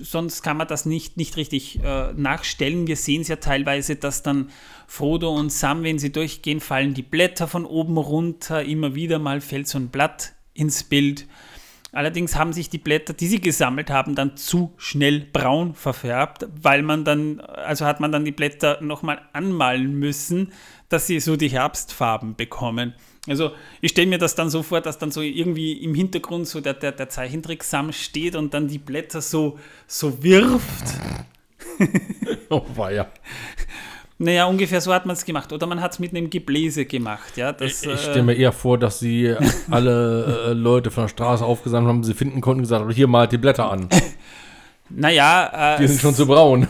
[0.02, 2.88] sonst kann man das nicht, nicht richtig äh, nachstellen.
[2.88, 4.50] Wir sehen es ja teilweise, dass dann
[4.88, 9.40] Frodo und Sam, wenn sie durchgehen, fallen die Blätter von oben runter, immer wieder mal
[9.40, 11.28] fällt so ein Blatt ins Bild.
[11.92, 16.82] Allerdings haben sich die Blätter, die sie gesammelt haben, dann zu schnell braun verfärbt, weil
[16.82, 20.52] man dann, also hat man dann die Blätter nochmal anmalen müssen,
[20.88, 22.94] dass sie so die Herbstfarben bekommen.
[23.28, 26.60] Also ich stelle mir das dann so vor, dass dann so irgendwie im Hintergrund so
[26.60, 30.84] der, der, der Zeichentrick Sam steht und dann die Blätter so, so wirft.
[32.48, 33.10] oh, ja.
[34.22, 35.50] Naja, ungefähr so hat man es gemacht.
[35.50, 37.36] Oder man hat es mit einem Gebläse gemacht.
[37.36, 39.34] Ja, das, ich, ich stelle mir eher vor, dass sie
[39.70, 43.06] alle äh, Leute von der Straße aufgesammelt haben, sie finden konnten und gesagt haben, hier
[43.06, 43.88] malt die Blätter an.
[44.90, 45.76] naja.
[45.76, 46.68] Äh, die sind schon zu braun.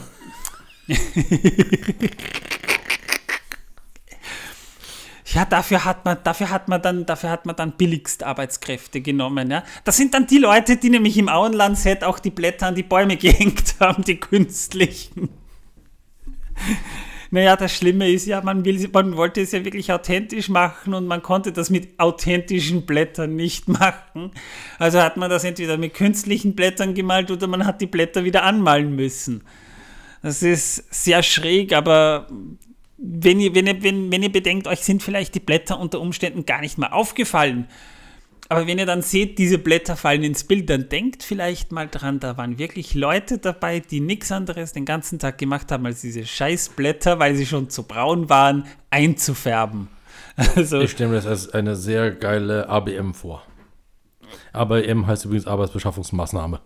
[5.32, 9.50] Ja, dafür hat man, dafür hat man dann, dafür hat man dann billigst Arbeitskräfte genommen.
[9.50, 9.62] Ja?
[9.84, 13.16] Das sind dann die Leute, die nämlich im Auenlandset auch die Blätter an die Bäume
[13.18, 15.28] gehängt haben, die künstlichen.
[17.32, 21.06] Naja, das Schlimme ist ja, man, will, man wollte es ja wirklich authentisch machen und
[21.06, 24.32] man konnte das mit authentischen Blättern nicht machen.
[24.80, 28.42] Also hat man das entweder mit künstlichen Blättern gemalt oder man hat die Blätter wieder
[28.42, 29.44] anmalen müssen.
[30.22, 32.26] Das ist sehr schräg, aber
[33.00, 36.44] wenn ihr, wenn ihr, wenn, wenn ihr bedenkt, euch sind vielleicht die Blätter unter Umständen
[36.44, 37.66] gar nicht mehr aufgefallen,
[38.50, 42.18] aber wenn ihr dann seht, diese Blätter fallen ins Bild, dann denkt vielleicht mal dran,
[42.18, 46.26] da waren wirklich Leute dabei, die nichts anderes den ganzen Tag gemacht haben, als diese
[46.26, 49.88] Scheißblätter, weil sie schon zu braun waren, einzufärben.
[50.56, 53.42] Also, ich stelle mir das als eine sehr geile ABM vor.
[54.54, 56.60] ABM heißt übrigens Arbeitsbeschaffungsmaßnahme.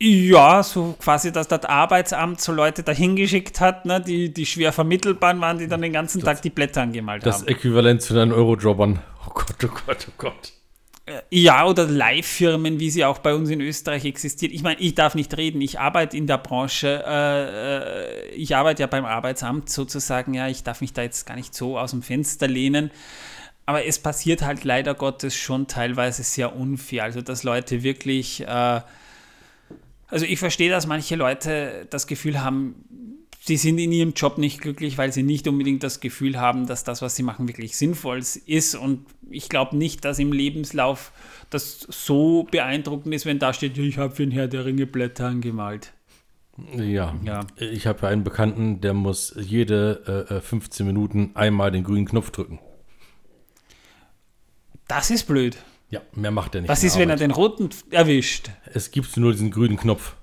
[0.00, 5.38] Ja, so quasi, dass das Arbeitsamt so Leute dahingeschickt hat, ne, die, die schwer vermittelbar
[5.40, 7.46] waren, die dann den ganzen das, Tag die Blätter angemalt das haben.
[7.46, 9.00] Das Äquivalent zu den Eurojobbern.
[9.26, 10.52] Oh Gott, oh Gott, oh Gott.
[11.06, 14.54] Äh, ja, oder Live-Firmen, wie sie auch bei uns in Österreich existieren.
[14.54, 18.82] Ich meine, ich darf nicht reden, ich arbeite in der Branche, äh, äh, ich arbeite
[18.82, 22.02] ja beim Arbeitsamt sozusagen, ja, ich darf mich da jetzt gar nicht so aus dem
[22.02, 22.92] Fenster lehnen.
[23.66, 27.04] Aber es passiert halt leider Gottes schon teilweise sehr unfair.
[27.04, 28.80] Also, dass Leute wirklich, äh,
[30.08, 32.84] also ich verstehe, dass manche Leute das Gefühl haben,
[33.46, 36.84] die sind in ihrem Job nicht glücklich, weil sie nicht unbedingt das Gefühl haben, dass
[36.84, 38.74] das, was sie machen, wirklich sinnvoll ist.
[38.74, 41.12] Und ich glaube nicht, dass im Lebenslauf
[41.50, 45.26] das so beeindruckend ist, wenn da steht, ich habe für den Herr der Ringe Blätter
[45.26, 45.92] angemalt.
[46.76, 47.46] Ja, ja.
[47.56, 52.30] ich habe einen Bekannten, der muss jede äh, 15 äh, Minuten einmal den grünen Knopf
[52.30, 52.58] drücken.
[54.88, 55.56] Das ist blöd.
[55.90, 56.68] Ja, mehr macht er nicht.
[56.68, 57.02] Was ist, Arbeit.
[57.02, 58.50] wenn er den roten erwischt?
[58.74, 60.14] Es gibt nur diesen grünen Knopf.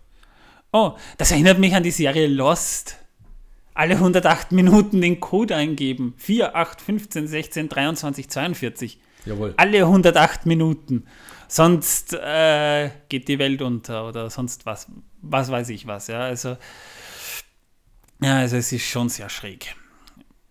[0.72, 2.98] Oh, das erinnert mich an die Serie Lost.
[3.74, 6.14] Alle 108 Minuten den Code eingeben.
[6.18, 9.00] 4, 8, 15, 16, 23, 42.
[9.26, 9.54] Jawohl.
[9.58, 11.06] Alle 108 Minuten.
[11.48, 14.88] Sonst äh, geht die Welt unter oder sonst was.
[15.22, 16.08] Was weiß ich was.
[16.08, 16.58] Ja, also,
[18.22, 19.76] ja, also es ist schon sehr schräg.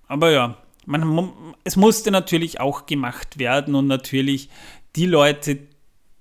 [0.07, 4.51] Aber ja, man, es musste natürlich auch gemacht werden und natürlich
[4.97, 5.59] die Leute,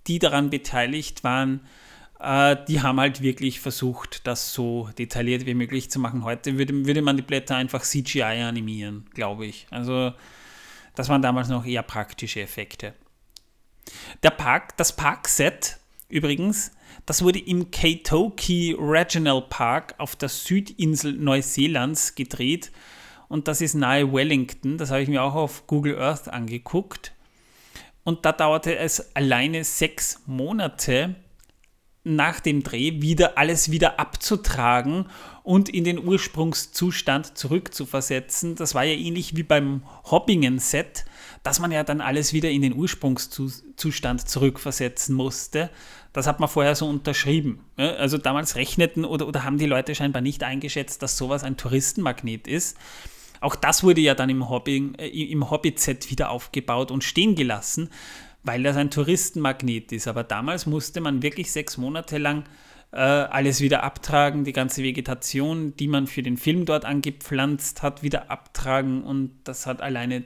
[0.07, 1.61] die daran beteiligt waren,
[2.19, 6.23] äh, die haben halt wirklich versucht, das so detailliert wie möglich zu machen.
[6.23, 9.67] Heute würde, würde man die Blätter einfach CGI animieren, glaube ich.
[9.69, 10.13] Also
[10.95, 12.93] das waren damals noch eher praktische Effekte.
[14.23, 16.71] Der Park, das Parkset übrigens,
[17.05, 22.71] das wurde im Kaitoki Regional Park auf der Südinsel Neuseelands gedreht
[23.27, 24.77] und das ist nahe Wellington.
[24.77, 27.12] Das habe ich mir auch auf Google Earth angeguckt.
[28.03, 31.15] Und da dauerte es alleine sechs Monate
[32.03, 35.05] nach dem Dreh wieder alles wieder abzutragen
[35.41, 38.55] und in den Ursprungszustand zurückzuversetzen.
[38.55, 41.05] Das war ja ähnlich wie beim Hobbingen-Set,
[41.43, 45.69] dass man ja dann alles wieder in den Ursprungszustand zurückversetzen musste.
[46.11, 47.63] Das hat man vorher so unterschrieben.
[47.77, 52.47] Also damals rechneten oder, oder haben die Leute scheinbar nicht eingeschätzt, dass sowas ein Touristenmagnet
[52.47, 52.77] ist.
[53.43, 57.89] Auch das wurde ja dann im, Hobby, äh, im Hobbit-Set wieder aufgebaut und stehen gelassen,
[58.43, 60.07] weil das ein Touristenmagnet ist.
[60.07, 62.45] Aber damals musste man wirklich sechs Monate lang
[62.93, 68.01] äh, alles wieder abtragen, die ganze Vegetation, die man für den Film dort angepflanzt hat,
[68.01, 70.23] wieder abtragen und das hat alleine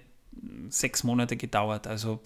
[0.70, 1.88] sechs Monate gedauert.
[1.88, 2.20] Also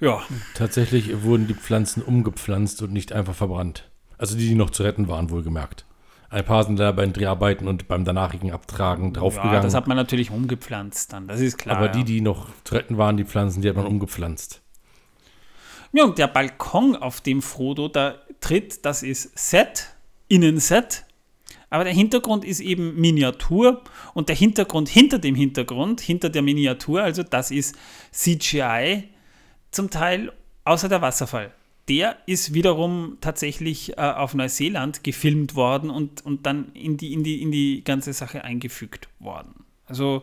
[0.00, 0.22] ja.
[0.54, 3.88] Tatsächlich wurden die Pflanzen umgepflanzt und nicht einfach verbrannt.
[4.16, 5.84] Also die, die noch zu retten waren, wohlgemerkt.
[6.30, 9.54] Ein paar sind da bei den Dreharbeiten und beim danachrigen Abtragen draufgegangen.
[9.54, 11.76] Ja, das hat man natürlich umgepflanzt dann, das ist klar.
[11.76, 14.60] Aber die, die noch zu retten waren, die Pflanzen, die hat man umgepflanzt.
[15.92, 19.94] Ja, und der Balkon, auf dem Frodo da tritt, das ist Set,
[20.28, 21.04] Innenset.
[21.70, 23.82] Aber der Hintergrund ist eben Miniatur
[24.14, 27.76] und der Hintergrund hinter dem Hintergrund, hinter der Miniatur, also das ist
[28.10, 29.08] CGI
[29.70, 30.32] zum Teil
[30.64, 31.52] außer der Wasserfall
[31.88, 37.24] der ist wiederum tatsächlich äh, auf Neuseeland gefilmt worden und, und dann in die, in,
[37.24, 39.64] die, in die ganze Sache eingefügt worden.
[39.86, 40.22] Also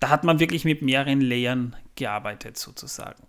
[0.00, 3.22] da hat man wirklich mit mehreren Layern gearbeitet sozusagen.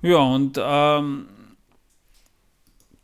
[0.00, 1.28] Ja, und ähm,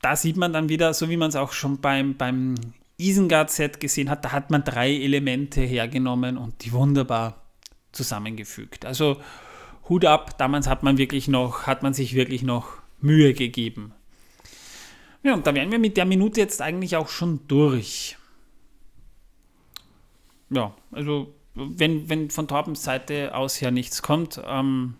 [0.02, 2.54] da sieht man dann wieder, so wie man es auch schon beim, beim
[2.98, 7.42] Isengard-Set gesehen hat, da hat man drei Elemente hergenommen und die wunderbar
[7.92, 8.84] zusammengefügt.
[8.84, 9.20] Also
[9.90, 12.68] Hut ab, damals hat man wirklich noch, hat man sich wirklich noch
[13.00, 13.92] Mühe gegeben.
[15.22, 18.16] Ja, und da wären wir mit der Minute jetzt eigentlich auch schon durch.
[20.48, 24.94] Ja, also wenn, wenn von Torbens Seite aus her nichts kommt, ähm,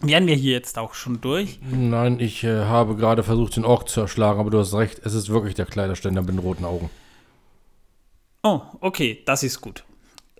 [0.00, 1.58] wären wir hier jetzt auch schon durch.
[1.70, 5.14] Nein, ich äh, habe gerade versucht, den Ork zu erschlagen, aber du hast recht, es
[5.14, 6.90] ist wirklich der Kleiderständer mit den roten Augen.
[8.42, 9.84] Oh, okay, das ist gut.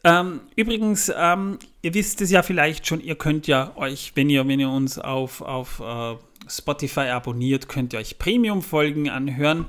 [0.03, 4.47] Ähm, übrigens, ähm, ihr wisst es ja vielleicht schon, ihr könnt ja euch, wenn ihr,
[4.49, 6.17] wenn ihr uns auf, auf äh,
[6.49, 9.67] Spotify abonniert, könnt ihr euch Premium-Folgen anhören,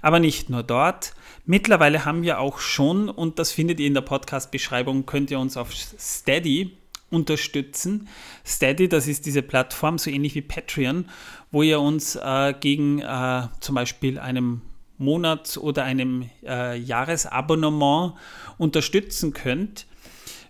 [0.00, 1.14] aber nicht nur dort.
[1.46, 5.56] Mittlerweile haben wir auch schon, und das findet ihr in der Podcast-Beschreibung, könnt ihr uns
[5.56, 6.76] auf Steady
[7.10, 8.08] unterstützen.
[8.46, 11.08] Steady, das ist diese Plattform, so ähnlich wie Patreon,
[11.50, 14.62] wo ihr uns äh, gegen äh, zum Beispiel einem
[15.02, 18.14] Monats- oder einem äh, Jahresabonnement
[18.58, 19.86] unterstützen könnt.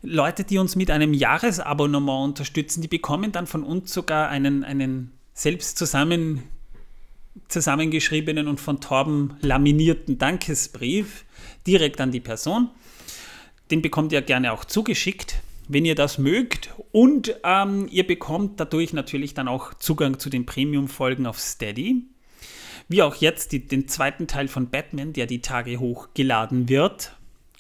[0.02, 5.12] Leute, die uns mit einem Jahresabonnement unterstützen, die bekommen dann von uns sogar einen, einen
[5.32, 6.42] selbst zusammen,
[7.48, 11.24] zusammengeschriebenen und von Torben laminierten Dankesbrief
[11.66, 12.68] direkt an die Person.
[13.70, 15.36] Den bekommt ihr gerne auch zugeschickt,
[15.68, 16.74] wenn ihr das mögt.
[16.90, 22.04] Und ähm, ihr bekommt dadurch natürlich dann auch Zugang zu den Premium-Folgen auf Steady
[22.92, 27.16] wie auch jetzt die, den zweiten Teil von Batman, der die Tage hochgeladen wird.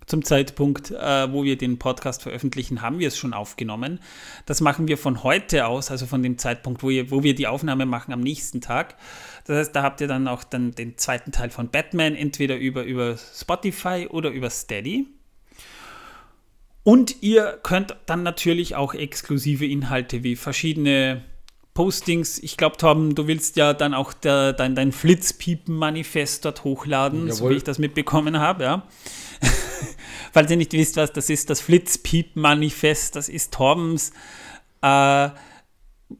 [0.06, 4.00] Zum Zeitpunkt, äh, wo wir den Podcast veröffentlichen, haben wir es schon aufgenommen.
[4.46, 7.46] Das machen wir von heute aus, also von dem Zeitpunkt, wo, ihr, wo wir die
[7.46, 8.96] Aufnahme machen am nächsten Tag.
[9.46, 12.82] Das heißt, da habt ihr dann auch dann den zweiten Teil von Batman, entweder über,
[12.84, 15.06] über Spotify oder über Steady.
[16.84, 21.22] Und ihr könnt dann natürlich auch exklusive Inhalte wie verschiedene
[21.74, 22.38] Postings.
[22.38, 27.44] Ich glaube, Torben, du willst ja dann auch der, dein, dein Flitzpiepen-Manifest dort hochladen, so
[27.44, 27.50] Jawohl.
[27.50, 28.88] wie ich das mitbekommen habe, ja.
[30.32, 34.12] Falls ihr nicht wisst, was das ist, das Flitzpiepen-Manifest, das ist Torbens
[34.82, 35.30] äh,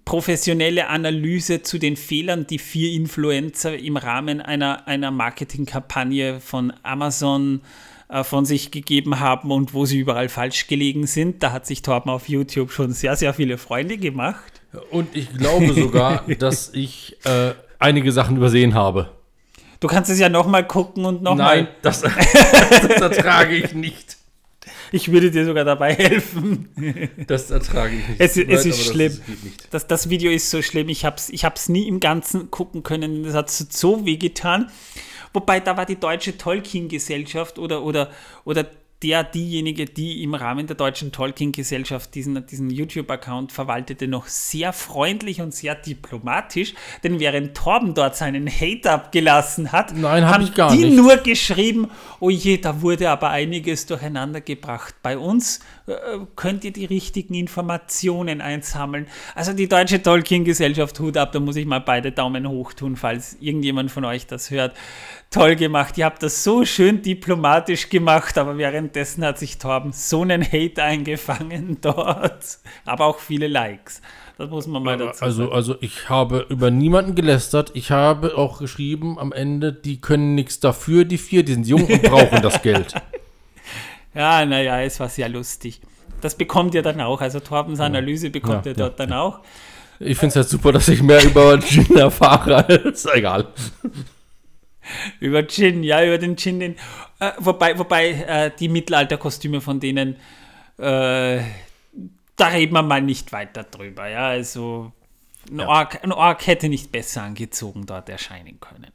[0.07, 7.61] professionelle Analyse zu den Fehlern, die vier Influencer im Rahmen einer, einer Marketingkampagne von Amazon
[7.61, 7.92] äh,
[8.25, 11.43] von sich gegeben haben und wo sie überall falsch gelegen sind.
[11.43, 14.61] Da hat sich Torben auf YouTube schon sehr, sehr viele Freunde gemacht.
[14.91, 19.11] Und ich glaube sogar, dass ich äh, einige Sachen übersehen habe.
[19.81, 21.63] Du kannst es ja nochmal gucken und nochmal.
[21.65, 22.03] Nein, das,
[22.83, 24.17] das ertrage ich nicht.
[24.95, 26.69] Ich würde dir sogar dabei helfen.
[27.27, 28.21] Das ertrage ich nicht.
[28.21, 29.19] Es- es ist schlimm.
[29.27, 29.71] Das.
[29.71, 30.89] Das, das Video ist so schlimm.
[30.91, 33.25] Ich habe es ich hab's nie im Ganzen gucken können.
[33.25, 34.71] Das hat so- so weh getan.
[35.33, 38.11] Wobei, da war die Deutsche Tolkien-Gesellschaft oder, oder,
[38.45, 38.67] oder
[39.03, 45.41] der, diejenige, die im Rahmen der Deutschen Tolkien-Gesellschaft diesen, diesen YouTube-Account verwaltete, noch sehr freundlich
[45.41, 46.75] und sehr diplomatisch.
[47.03, 50.97] Denn während Torben dort seinen Hate abgelassen hat, Nein, hab haben ich gar die nicht.
[50.97, 51.91] nur geschrieben,
[52.21, 54.95] oh je, da wurde aber einiges durcheinander gebracht.
[55.03, 55.61] Bei uns
[56.37, 59.07] könnt ihr die richtigen Informationen einsammeln.
[59.35, 63.37] Also die Deutsche Tolkien-Gesellschaft, Hut ab, da muss ich mal beide Daumen hoch tun, falls
[63.41, 64.77] irgendjemand von euch das hört.
[65.31, 70.23] Toll gemacht, ihr habt das so schön diplomatisch gemacht, aber währenddessen hat sich Torben so
[70.23, 72.59] einen Hate eingefangen dort.
[72.85, 74.03] Aber auch viele Likes.
[74.39, 75.55] Das muss man mal dazu Also, sagen.
[75.55, 77.71] also ich habe über niemanden gelästert.
[77.75, 81.85] Ich habe auch geschrieben am Ende, die können nichts dafür, die vier, die sind jung
[81.85, 82.95] und brauchen das Geld.
[84.15, 85.81] Ja, naja, es war sehr lustig.
[86.21, 87.21] Das bekommt ihr dann auch.
[87.21, 89.41] Also Torbens Analyse bekommt Ja, ihr dort ja, dann auch.
[89.99, 93.49] Ich finde es halt super, dass ich mehr über Gin erfahre als egal.
[95.21, 96.61] Über Gin, ja, über den Gin.
[96.61, 96.77] Den,
[97.21, 100.17] äh, wobei wobei äh, die Mittelalterkostüme von denen,
[100.79, 101.41] äh,
[102.37, 104.09] da reden wir mal nicht weiter drüber.
[104.09, 104.93] Ja, also
[105.51, 105.69] ein, Ja.
[105.69, 108.91] Ork, ein Ork hätte nicht besser angezogen dort erscheinen können.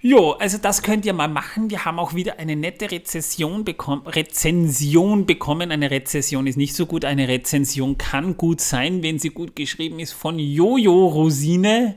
[0.00, 1.70] Jo, also das könnt ihr mal machen.
[1.70, 5.72] Wir haben auch wieder eine nette Rezession bekommen, Rezension bekommen.
[5.72, 7.04] Eine Rezession ist nicht so gut.
[7.04, 11.96] Eine Rezension kann gut sein, wenn sie gut geschrieben ist von Jojo Rosine.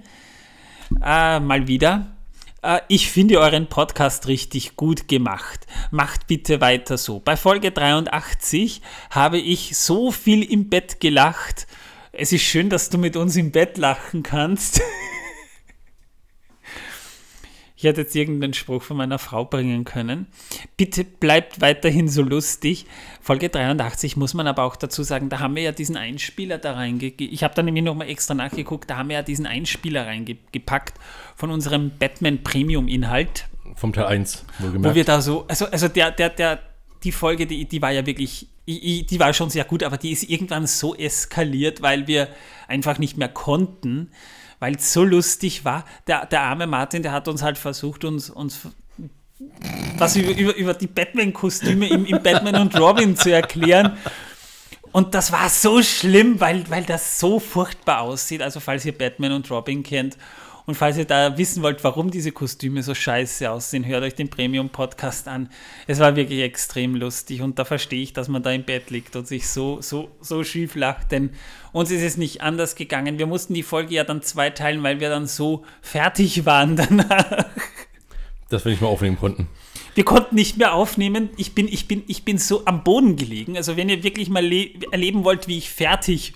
[0.99, 2.15] Äh, mal wieder.
[2.63, 5.67] Äh, ich finde euren Podcast richtig gut gemacht.
[5.91, 7.19] Macht bitte weiter so.
[7.19, 11.67] Bei Folge 83 habe ich so viel im Bett gelacht.
[12.11, 14.81] Es ist schön, dass du mit uns im Bett lachen kannst.
[17.81, 20.27] Ich hätte jetzt irgendeinen Spruch von meiner Frau bringen können.
[20.77, 22.85] Bitte bleibt weiterhin so lustig.
[23.21, 26.73] Folge 83 muss man aber auch dazu sagen, da haben wir ja diesen Einspieler da
[26.73, 27.33] reingegeben.
[27.33, 30.99] Ich habe da nämlich nochmal extra nachgeguckt, da haben wir ja diesen Einspieler reingepackt
[31.35, 34.95] von unserem Batman Premium Inhalt, Vom Teil 1, wo wohlgemerkt.
[34.95, 36.59] wir da so, also, also der, der, der,
[37.03, 40.29] die Folge, die, die war ja wirklich, die war schon sehr gut, aber die ist
[40.29, 42.27] irgendwann so eskaliert, weil wir
[42.67, 44.11] einfach nicht mehr konnten,
[44.61, 45.85] weil es so lustig war.
[46.05, 48.67] Der, der arme Martin, der hat uns halt versucht, uns, uns
[49.97, 53.97] was über, über, über die Batman-Kostüme im, im Batman und Robin zu erklären.
[54.91, 58.43] Und das war so schlimm, weil, weil das so furchtbar aussieht.
[58.43, 60.15] Also falls ihr Batman und Robin kennt
[60.65, 64.29] und falls ihr da wissen wollt, warum diese Kostüme so scheiße aussehen, hört euch den
[64.29, 65.49] Premium-Podcast an.
[65.87, 69.15] Es war wirklich extrem lustig und da verstehe ich, dass man da im Bett liegt
[69.15, 71.31] und sich so, so, so schief lacht, denn
[71.71, 73.17] uns ist es nicht anders gegangen.
[73.19, 77.45] Wir mussten die Folge ja dann zweiteilen, weil wir dann so fertig waren danach.
[78.49, 79.47] dass wir nicht mehr aufnehmen konnten.
[79.95, 81.29] Wir konnten nicht mehr aufnehmen.
[81.37, 83.57] Ich bin, ich bin, ich bin so am Boden gelegen.
[83.57, 86.33] Also wenn ihr wirklich mal le- erleben wollt, wie ich fertig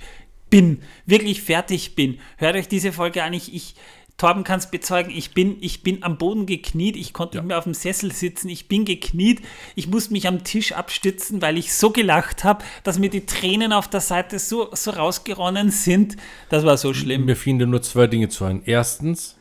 [0.49, 3.31] bin, wirklich fertig bin, hört euch diese Folge an.
[3.33, 3.75] Ich, ich
[4.17, 7.41] Torben kann es bezeugen, ich bin, ich bin am Boden gekniet, ich konnte Ja.
[7.41, 9.41] nicht mehr auf dem Sessel sitzen, ich bin gekniet,
[9.75, 13.73] ich musste mich am Tisch abstützen, weil ich so gelacht habe, dass mir die Tränen
[13.73, 16.15] auf der Seite so, so rausgeronnen sind.
[16.49, 17.25] Das war so schlimm.
[17.25, 18.61] Mir fielen nur zwei Dinge zu ein.
[18.65, 19.35] Erstens,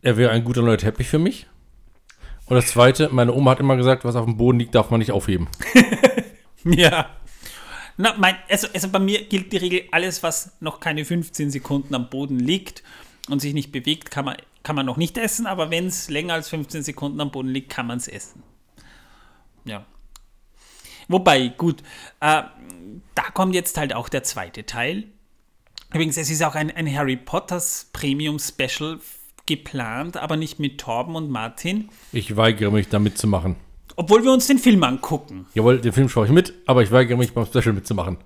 [0.00, 1.46] er wäre ein guter neuer Teppich für mich.
[2.46, 5.00] Und das zweite, meine Oma hat immer gesagt, was auf dem Boden liegt, darf man
[5.00, 5.48] nicht aufheben.
[6.64, 7.10] Ja.
[7.96, 11.94] Na, mein, also, also bei mir gilt die Regel, alles, was noch keine 15 Sekunden
[11.94, 12.82] am Boden liegt
[13.28, 16.34] und sich nicht bewegt, kann man, kann man noch nicht essen, aber wenn es länger
[16.34, 18.42] als 15 Sekunden am Boden liegt, kann man es essen.
[19.64, 19.84] Ja.
[21.08, 21.82] Wobei, gut,
[22.20, 22.42] äh,
[23.14, 25.04] da kommt jetzt halt auch der zweite Teil.
[25.92, 28.98] Übrigens, es ist auch ein, ein Harry Potters Premium Special
[29.46, 33.54] geplant, aber nicht mit Torben und Martin, Ich weigere mich, da mitzumachen.
[33.94, 35.46] obwohl wir uns den Film angucken.
[35.54, 38.18] Jawohl, den Film schaue ich mit, aber ich weigere mich, beim Special mitzumachen.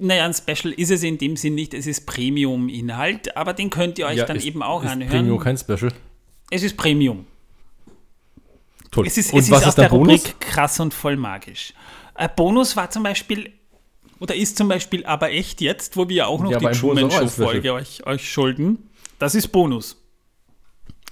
[0.00, 3.98] Naja, ein Special ist es in dem Sinn nicht, es ist Premium-Inhalt, aber den könnt
[3.98, 5.10] ihr euch dann ist- eben auch ist anhören.
[5.10, 5.92] Premium kein Special.
[6.50, 7.26] es ist Premium.
[8.90, 9.06] Toll.
[9.06, 10.20] Es ist, Und es was ist aus ist der der Bonus?
[10.24, 11.74] Rubrik krass und voll magisch.
[12.14, 13.52] Äh, Bonus war zum Beispiel,
[14.20, 16.80] oder ist zum Beispiel aber echt jetzt, wo wir auch noch Ja, die ein Bonus
[16.80, 17.48] Truman auch Show als Special.
[17.50, 18.88] Folge euch, euch schulden.
[19.18, 19.97] Das ist Bonus.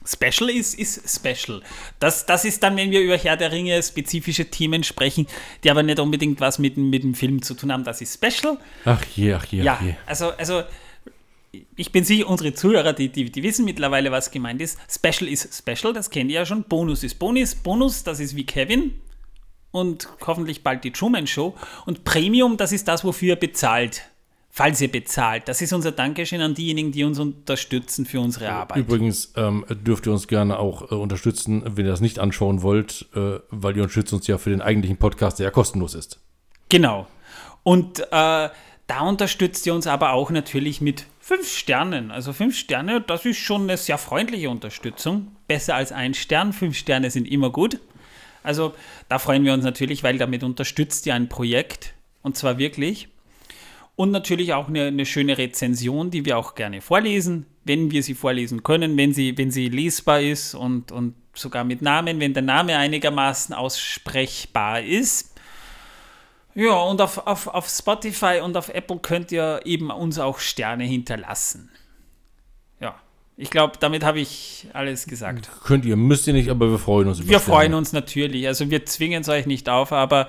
[0.07, 1.63] Special ist, ist Special.
[1.99, 5.27] Das, das ist dann, wenn wir über Herr der Ringe spezifische Themen sprechen,
[5.65, 7.85] die aber nicht unbedingt was mit, dem- mit dem Film zu tun haben.
[7.85, 8.57] Das ist Special.
[8.85, 9.95] Ach je, ach je, Ja, ach je.
[10.07, 10.63] also, also
[11.77, 14.79] ich bin sicher, unsere Zuhörer, die, die, die wissen mittlerweile, was gemeint ist.
[14.91, 16.65] Special ist Special, das kennt ihr ja schon.
[16.65, 17.55] Bonus ist Bonus.
[17.55, 19.01] Bonus, das ist wie Kevin.
[19.71, 21.55] Und hoffentlich bald die Truman Show.
[21.85, 24.03] Und Premium, das ist das, wofür ihr bezahlt.
[24.59, 25.49] Falls ihr bezahlt.
[25.49, 28.79] Das ist unser Dankeschön an diejenigen, die uns unterstützen für unsere Arbeit.
[28.79, 33.05] Übrigens ähm, dürft ihr uns gerne auch äh, unterstützen, wenn ihr das nicht anschauen wollt,
[33.15, 36.21] äh, weil ihr unterstützt uns ja für den eigentlichen Podcast, der ja kostenlos ist.
[36.71, 37.07] Genau.
[37.65, 42.11] Und äh, da unterstützt ihr uns aber auch natürlich mit fünf Sternen.
[42.11, 45.37] Also fünf Sterne, das ist schon eine sehr freundliche Unterstützung.
[45.49, 46.55] Besser als ein Stern.
[46.55, 47.79] Fünf Sterne sind immer gut.
[48.43, 48.73] Also
[49.11, 51.93] da freuen wir uns natürlich, weil damit unterstützt ihr ein Projekt.
[52.23, 53.11] Und zwar wirklich.
[53.97, 58.15] Und natürlich auch eine, eine schöne Rezension, die wir auch gerne vorlesen, wenn wir sie
[58.15, 62.43] vorlesen können, wenn sie, wenn sie lesbar ist und, und sogar mit Namen, wenn der
[62.43, 65.35] Name einigermaßen aussprechbar ist.
[66.55, 70.85] Ja, und auf, auf, auf Spotify und auf Apple könnt ihr eben uns auch Sterne
[70.85, 71.71] hinterlassen.
[72.81, 72.97] Ja,
[73.39, 75.51] ich glaube, damit habe ich alles gesagt.
[75.65, 77.57] Könnt ihr, müsst ihr nicht, aber wir freuen uns über Wir Sterne.
[77.57, 78.47] freuen uns natürlich.
[78.47, 80.29] Also wir zwingen es euch nicht auf, aber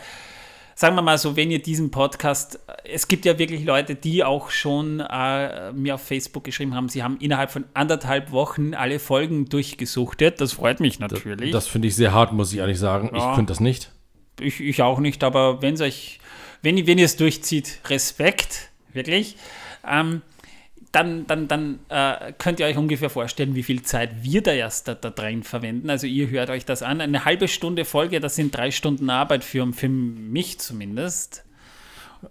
[0.80, 4.52] sagen wir mal so, wenn ihr diesen Podcast, es gibt ja wirklich Leute, die auch
[4.52, 9.50] schon äh, mir auf Facebook geschrieben haben, sie haben innerhalb von anderthalb Wochen alle Folgen
[9.50, 10.40] durchgesuchtet.
[10.40, 11.50] Das freut mich natürlich.
[11.52, 13.10] Das finde ich sehr hart, muss ich ehrlich sagen.
[13.12, 13.32] Ja.
[13.32, 13.92] Ich könnte das nicht.
[14.40, 16.20] ich, ich auch nicht, aber wenn euch,
[16.62, 19.36] wenn, ihr- wenn ihr es durchzieht, Respekt, wirklich.
[19.90, 20.22] Ähm,
[20.98, 24.88] dann, dann, dann äh, könnt ihr euch ungefähr vorstellen, wie viel Zeit wir da erst
[24.88, 25.92] da, da drin verwenden.
[25.92, 27.02] Also ihr hört euch das an.
[27.02, 31.44] Eine halbe Stunde Folge, das sind drei Stunden Arbeit für, für mich zumindest.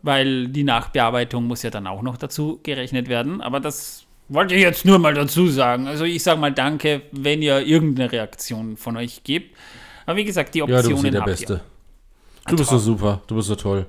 [0.03, 3.41] Weil die Nachbearbeitung muss ja dann auch noch dazu gerechnet werden.
[3.41, 5.87] Aber das wollte ich jetzt nur mal dazu sagen.
[5.87, 9.57] Also ich sage mal danke, wenn ihr irgendeine Reaktion von euch gebt.
[10.07, 11.61] Aber wie gesagt, die Ja, Optionen du bist der Beste.
[12.49, 13.87] Du bist so super, du bist so toll.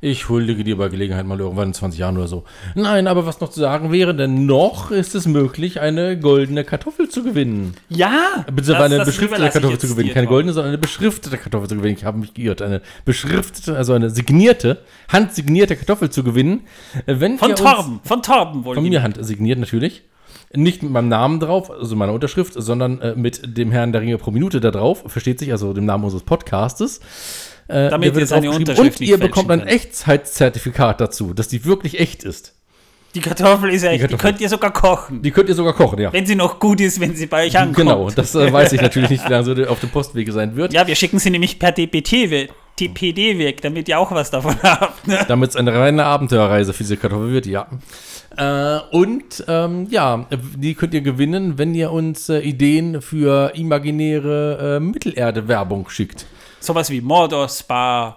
[0.00, 2.44] Ich huldige dir bei Gelegenheit mal irgendwann in 20 Jahren oder so.
[2.74, 7.08] Nein, aber was noch zu sagen wäre, denn noch ist es möglich, eine goldene Kartoffel
[7.08, 7.74] zu gewinnen.
[7.88, 8.44] Ja!
[8.52, 10.12] Beziehungsweise eine das beschriftete Kartoffel zu gewinnen.
[10.12, 11.96] Keine goldene, sondern eine beschriftete Kartoffel zu gewinnen.
[11.96, 12.60] Ich habe mich geirrt.
[12.60, 16.66] Eine beschriftete, also eine signierte, handsignierte Kartoffel zu gewinnen.
[17.06, 18.74] Wenn Von Torben, von Torben wohl.
[18.74, 20.02] Von mir handsigniert natürlich.
[20.54, 24.18] Nicht mit meinem Namen drauf, also meiner Unterschrift, sondern äh, mit dem Herrn der Ringe
[24.18, 25.04] pro Minute da drauf.
[25.06, 27.00] Versteht sich, also dem Namen unseres Podcastes.
[27.68, 28.50] Äh, Damit wird ihr seine.
[28.50, 29.72] Unterschrift Und ihr bekommt ein könnt.
[29.72, 32.54] Echtheitszertifikat dazu, dass die wirklich echt ist.
[33.14, 34.30] Die Kartoffel ist ja echt, die, Kartoffel.
[34.30, 35.22] könnt ihr sogar kochen.
[35.22, 36.12] Die könnt ihr sogar kochen, ja.
[36.12, 37.76] wenn sie noch gut ist, wenn sie bei euch ankommt.
[37.76, 40.74] Genau, das äh, weiß ich natürlich nicht, wie lange so auf dem Postwege sein wird.
[40.74, 45.08] Ja, wir schicken sie nämlich per DPT TPD weg, damit ihr auch was davon habt.
[45.08, 45.18] Ne?
[45.28, 47.68] Damit es eine reine Abenteuerreise für diese Kartoffel wird, ja.
[48.36, 54.76] Äh, und ähm, ja, die könnt ihr gewinnen, wenn ihr uns äh, Ideen für imaginäre
[54.76, 56.26] äh, Mittelerde-Werbung schickt.
[56.66, 58.14] Sowas wie Mordor Spa,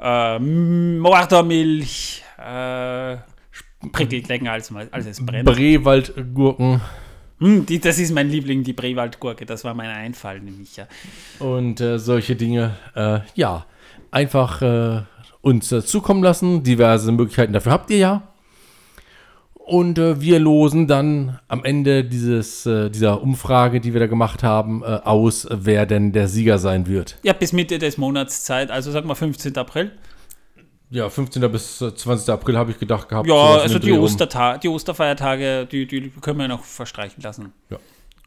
[0.00, 3.16] äh, Mordormilch, äh,
[3.92, 5.44] prickelt länger als, als es brennt.
[5.44, 6.80] Brewaldgurken
[7.40, 9.44] Hm, die, das ist mein Liebling, die Brewaldgurke.
[9.44, 10.86] Das war mein Einfall, nämlich ja.
[11.40, 12.76] und äh, solche Dinge.
[12.94, 13.66] Äh, ja,
[14.10, 15.02] einfach äh,
[15.42, 16.62] uns äh, zukommen lassen.
[16.62, 18.33] Diverse Möglichkeiten dafür habt ihr ja.
[19.66, 24.42] Und äh, wir losen dann am Ende dieses, äh, dieser Umfrage, die wir da gemacht
[24.42, 27.16] haben, äh, aus, wer denn der Sieger sein wird.
[27.22, 29.56] Ja, bis Mitte des Monats Zeit, also sagen wir 15.
[29.56, 29.90] April.
[30.90, 31.50] Ja, 15.
[31.50, 32.28] bis äh, 20.
[32.28, 33.26] April habe ich gedacht gehabt.
[33.26, 33.92] Ja, also die.
[33.92, 37.54] Osterta die Osterfeiertage, die, die können wir noch verstreichen lassen.
[37.70, 37.78] Ja.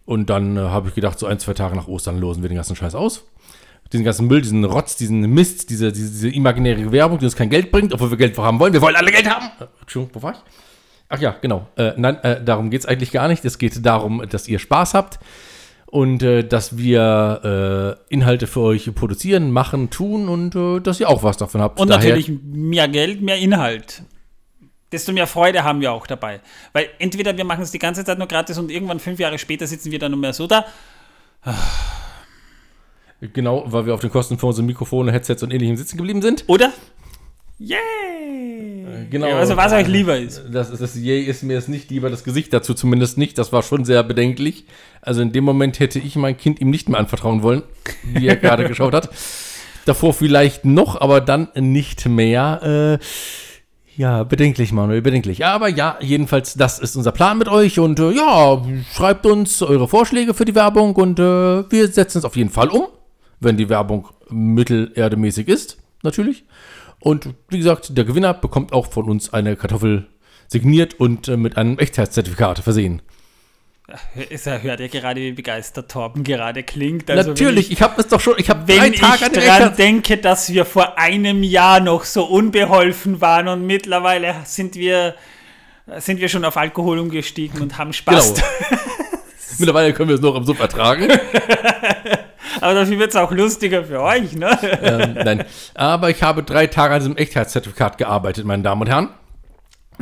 [0.05, 2.55] Und dann äh, habe ich gedacht, so ein, zwei Tage nach Ostern losen wir den
[2.55, 3.27] ganzen Scheiß aus.
[3.93, 7.51] Diesen ganzen Müll, diesen Rotz, diesen Mist, diese, diese, diese imaginäre Werbung, die uns kein
[7.51, 8.73] Geld bringt, obwohl wir Geld haben wollen.
[8.73, 9.51] Wir wollen alle Geld haben.
[9.59, 10.39] Äh, Entschuldigung, wo war ich?
[11.09, 11.67] Ach ja, genau.
[11.77, 13.45] Äh, nein, äh, darum geht es eigentlich gar nicht.
[13.45, 15.19] Es geht darum, dass ihr Spaß habt
[15.85, 21.09] und äh, dass wir äh, Inhalte für euch produzieren, machen, tun und äh, dass ihr
[21.09, 21.79] auch was davon habt.
[21.79, 24.03] Und Daher- natürlich mehr Geld, mehr Inhalt.
[24.91, 26.39] Desto mehr Freude haben wir auch dabei.
[26.73, 29.67] Weil entweder wir machen es die ganze Zeit nur gratis und irgendwann fünf Jahre später
[29.67, 30.65] sitzen wir dann nur mehr so da.
[33.33, 36.43] Genau, weil wir auf den Kosten für unsere Mikrofone, Headsets und ähnlichem sitzen geblieben sind.
[36.47, 36.71] Oder?
[37.59, 39.07] Yay!
[39.09, 39.27] genau.
[39.27, 40.43] Ja, also was euch lieber ist.
[40.51, 43.37] Das, das Yay ist mir jetzt nicht lieber, das Gesicht dazu zumindest nicht.
[43.37, 44.65] Das war schon sehr bedenklich.
[45.01, 47.63] Also in dem Moment hätte ich mein Kind ihm nicht mehr anvertrauen wollen,
[48.03, 49.09] wie er gerade geschaut hat.
[49.85, 52.99] Davor vielleicht noch, aber dann nicht mehr.
[52.99, 53.05] Äh,
[53.95, 55.45] ja, bedenklich, Manuel, bedenklich.
[55.45, 57.79] Aber ja, jedenfalls, das ist unser Plan mit euch.
[57.79, 58.61] Und äh, ja,
[58.93, 61.23] schreibt uns eure Vorschläge für die Werbung und äh,
[61.71, 62.87] wir setzen es auf jeden Fall um,
[63.39, 66.43] wenn die Werbung mittelerdemäßig ist, natürlich.
[66.99, 70.07] Und wie gesagt, der Gewinner bekommt auch von uns eine Kartoffel
[70.47, 73.01] signiert und äh, mit einem Echtheitszertifikat versehen.
[74.29, 77.09] Ist hört ja gerade, wie begeistert Torben gerade klingt.
[77.09, 80.17] Also Natürlich, wenn ich, habe es doch schon, ich habe wenn ich dran Echtheit- denke,
[80.17, 85.15] dass wir vor einem Jahr noch so unbeholfen waren und mittlerweile sind wir,
[85.99, 88.33] sind wir schon auf Alkohol umgestiegen und haben Spaß.
[88.33, 88.47] Genau.
[89.59, 91.07] Mittlerweile können wir es noch im Suff ertragen.
[92.61, 94.57] Aber dafür wird es auch lustiger für euch, ne?
[94.81, 95.45] ähm, nein,
[95.75, 99.09] aber ich habe drei Tage an diesem Echtheitszertifikat gearbeitet, meine Damen und Herren.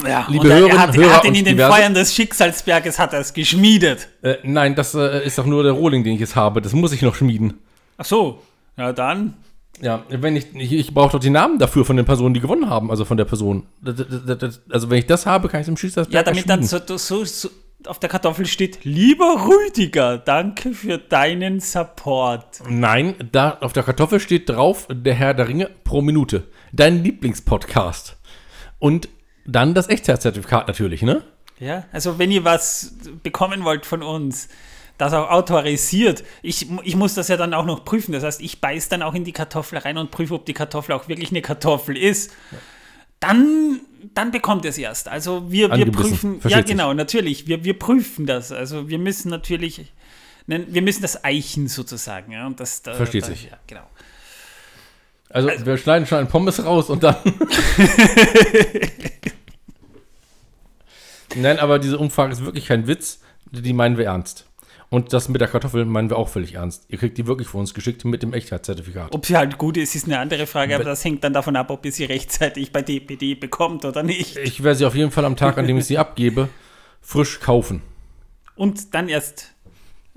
[0.05, 1.93] Ja, Liebe und er, er Hörerinnen, hat, er Hörer hat ihn in den diverse- Feuern
[1.93, 4.09] des Schicksalsberges hat er es geschmiedet.
[4.21, 6.61] Äh, nein, das äh, ist doch nur der Rohling, den ich jetzt habe.
[6.61, 7.61] Das muss ich noch schmieden.
[7.97, 8.41] Ach so,
[8.77, 9.35] ja dann.
[9.81, 12.69] Ja, wenn ich, ich, ich brauche doch die Namen dafür von den Personen, die gewonnen
[12.69, 13.63] haben, also von der Person.
[13.81, 16.49] Das, das, das, also wenn ich das habe, kann ich es im Schießersberg Ja, damit
[16.49, 17.49] dann so, so, so
[17.87, 22.61] auf der Kartoffel steht, lieber Rüdiger, danke für deinen Support.
[22.67, 26.47] Nein, da auf der Kartoffel steht drauf, der Herr der Ringe pro Minute.
[26.71, 28.17] Dein Lieblingspodcast.
[28.79, 29.09] Und
[29.45, 31.23] dann das Echtheitszertifikat natürlich, ne?
[31.59, 34.49] Ja, also wenn ihr was bekommen wollt von uns,
[34.97, 38.11] das auch autorisiert, ich, ich muss das ja dann auch noch prüfen.
[38.11, 40.95] Das heißt, ich beiß dann auch in die Kartoffel rein und prüfe, ob die Kartoffel
[40.95, 42.31] auch wirklich eine Kartoffel ist.
[43.27, 43.79] Dann,
[44.13, 45.07] dann bekommt es erst.
[45.07, 46.75] Also wir, wir prüfen, ja versteht sich.
[46.75, 48.51] genau, natürlich, wir, wir prüfen das.
[48.51, 49.91] Also wir müssen natürlich,
[50.45, 52.31] nein, wir müssen das eichen sozusagen.
[52.31, 53.45] Ja, und das, da, Versteht da, sich.
[53.45, 53.87] Ja, genau.
[55.29, 57.15] Also, wir schneiden schon einen Pommes raus und dann.
[61.35, 63.19] Nein, aber diese Umfrage ist wirklich kein Witz.
[63.51, 64.45] Die meinen wir ernst.
[64.95, 66.85] Und das mit der Kartoffel meinen wir auch völlig ernst.
[66.87, 69.13] Ihr kriegt die wirklich von uns geschickt mit dem Echtheitszertifikat.
[69.13, 71.69] Ob sie halt gut ist, ist eine andere Frage, aber das hängt dann davon ab,
[71.69, 74.37] ob ihr sie rechtzeitig bei DPD bekommt oder nicht.
[74.37, 76.47] Ich werde sie auf jeden Fall am Tag, an dem ich sie abgebe,
[77.01, 77.81] frisch kaufen.
[78.55, 79.53] Und dann erst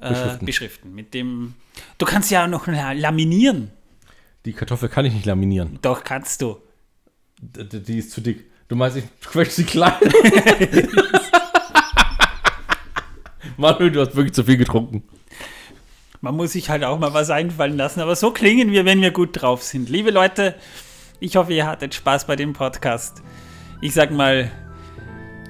[0.01, 0.47] äh, beschriften.
[0.47, 0.95] Beschriften.
[0.95, 1.55] Mit dem.
[1.99, 3.73] Du kannst ja auch noch la- laminieren.
[4.45, 5.81] Die Kartoffel kann ich nicht laminieren.
[5.83, 6.59] Doch, kannst du.
[7.41, 8.45] D- die ist zu dick.
[8.69, 9.95] Du meinst, ich quetsche sie klein?
[13.61, 15.03] Manuel, du hast wirklich zu viel getrunken.
[16.21, 19.11] Man muss sich halt auch mal was einfallen lassen, aber so klingen wir, wenn wir
[19.11, 19.89] gut drauf sind.
[19.89, 20.55] Liebe Leute,
[21.21, 23.23] ich hoffe, ihr hattet Spaß bei dem Podcast.
[23.81, 24.51] Ich sag mal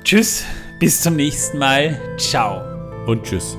[0.05, 0.45] Tschüss,
[0.81, 2.01] bis zum nächsten Mal.
[2.17, 2.63] Ciao.
[3.07, 3.59] Und tschüss.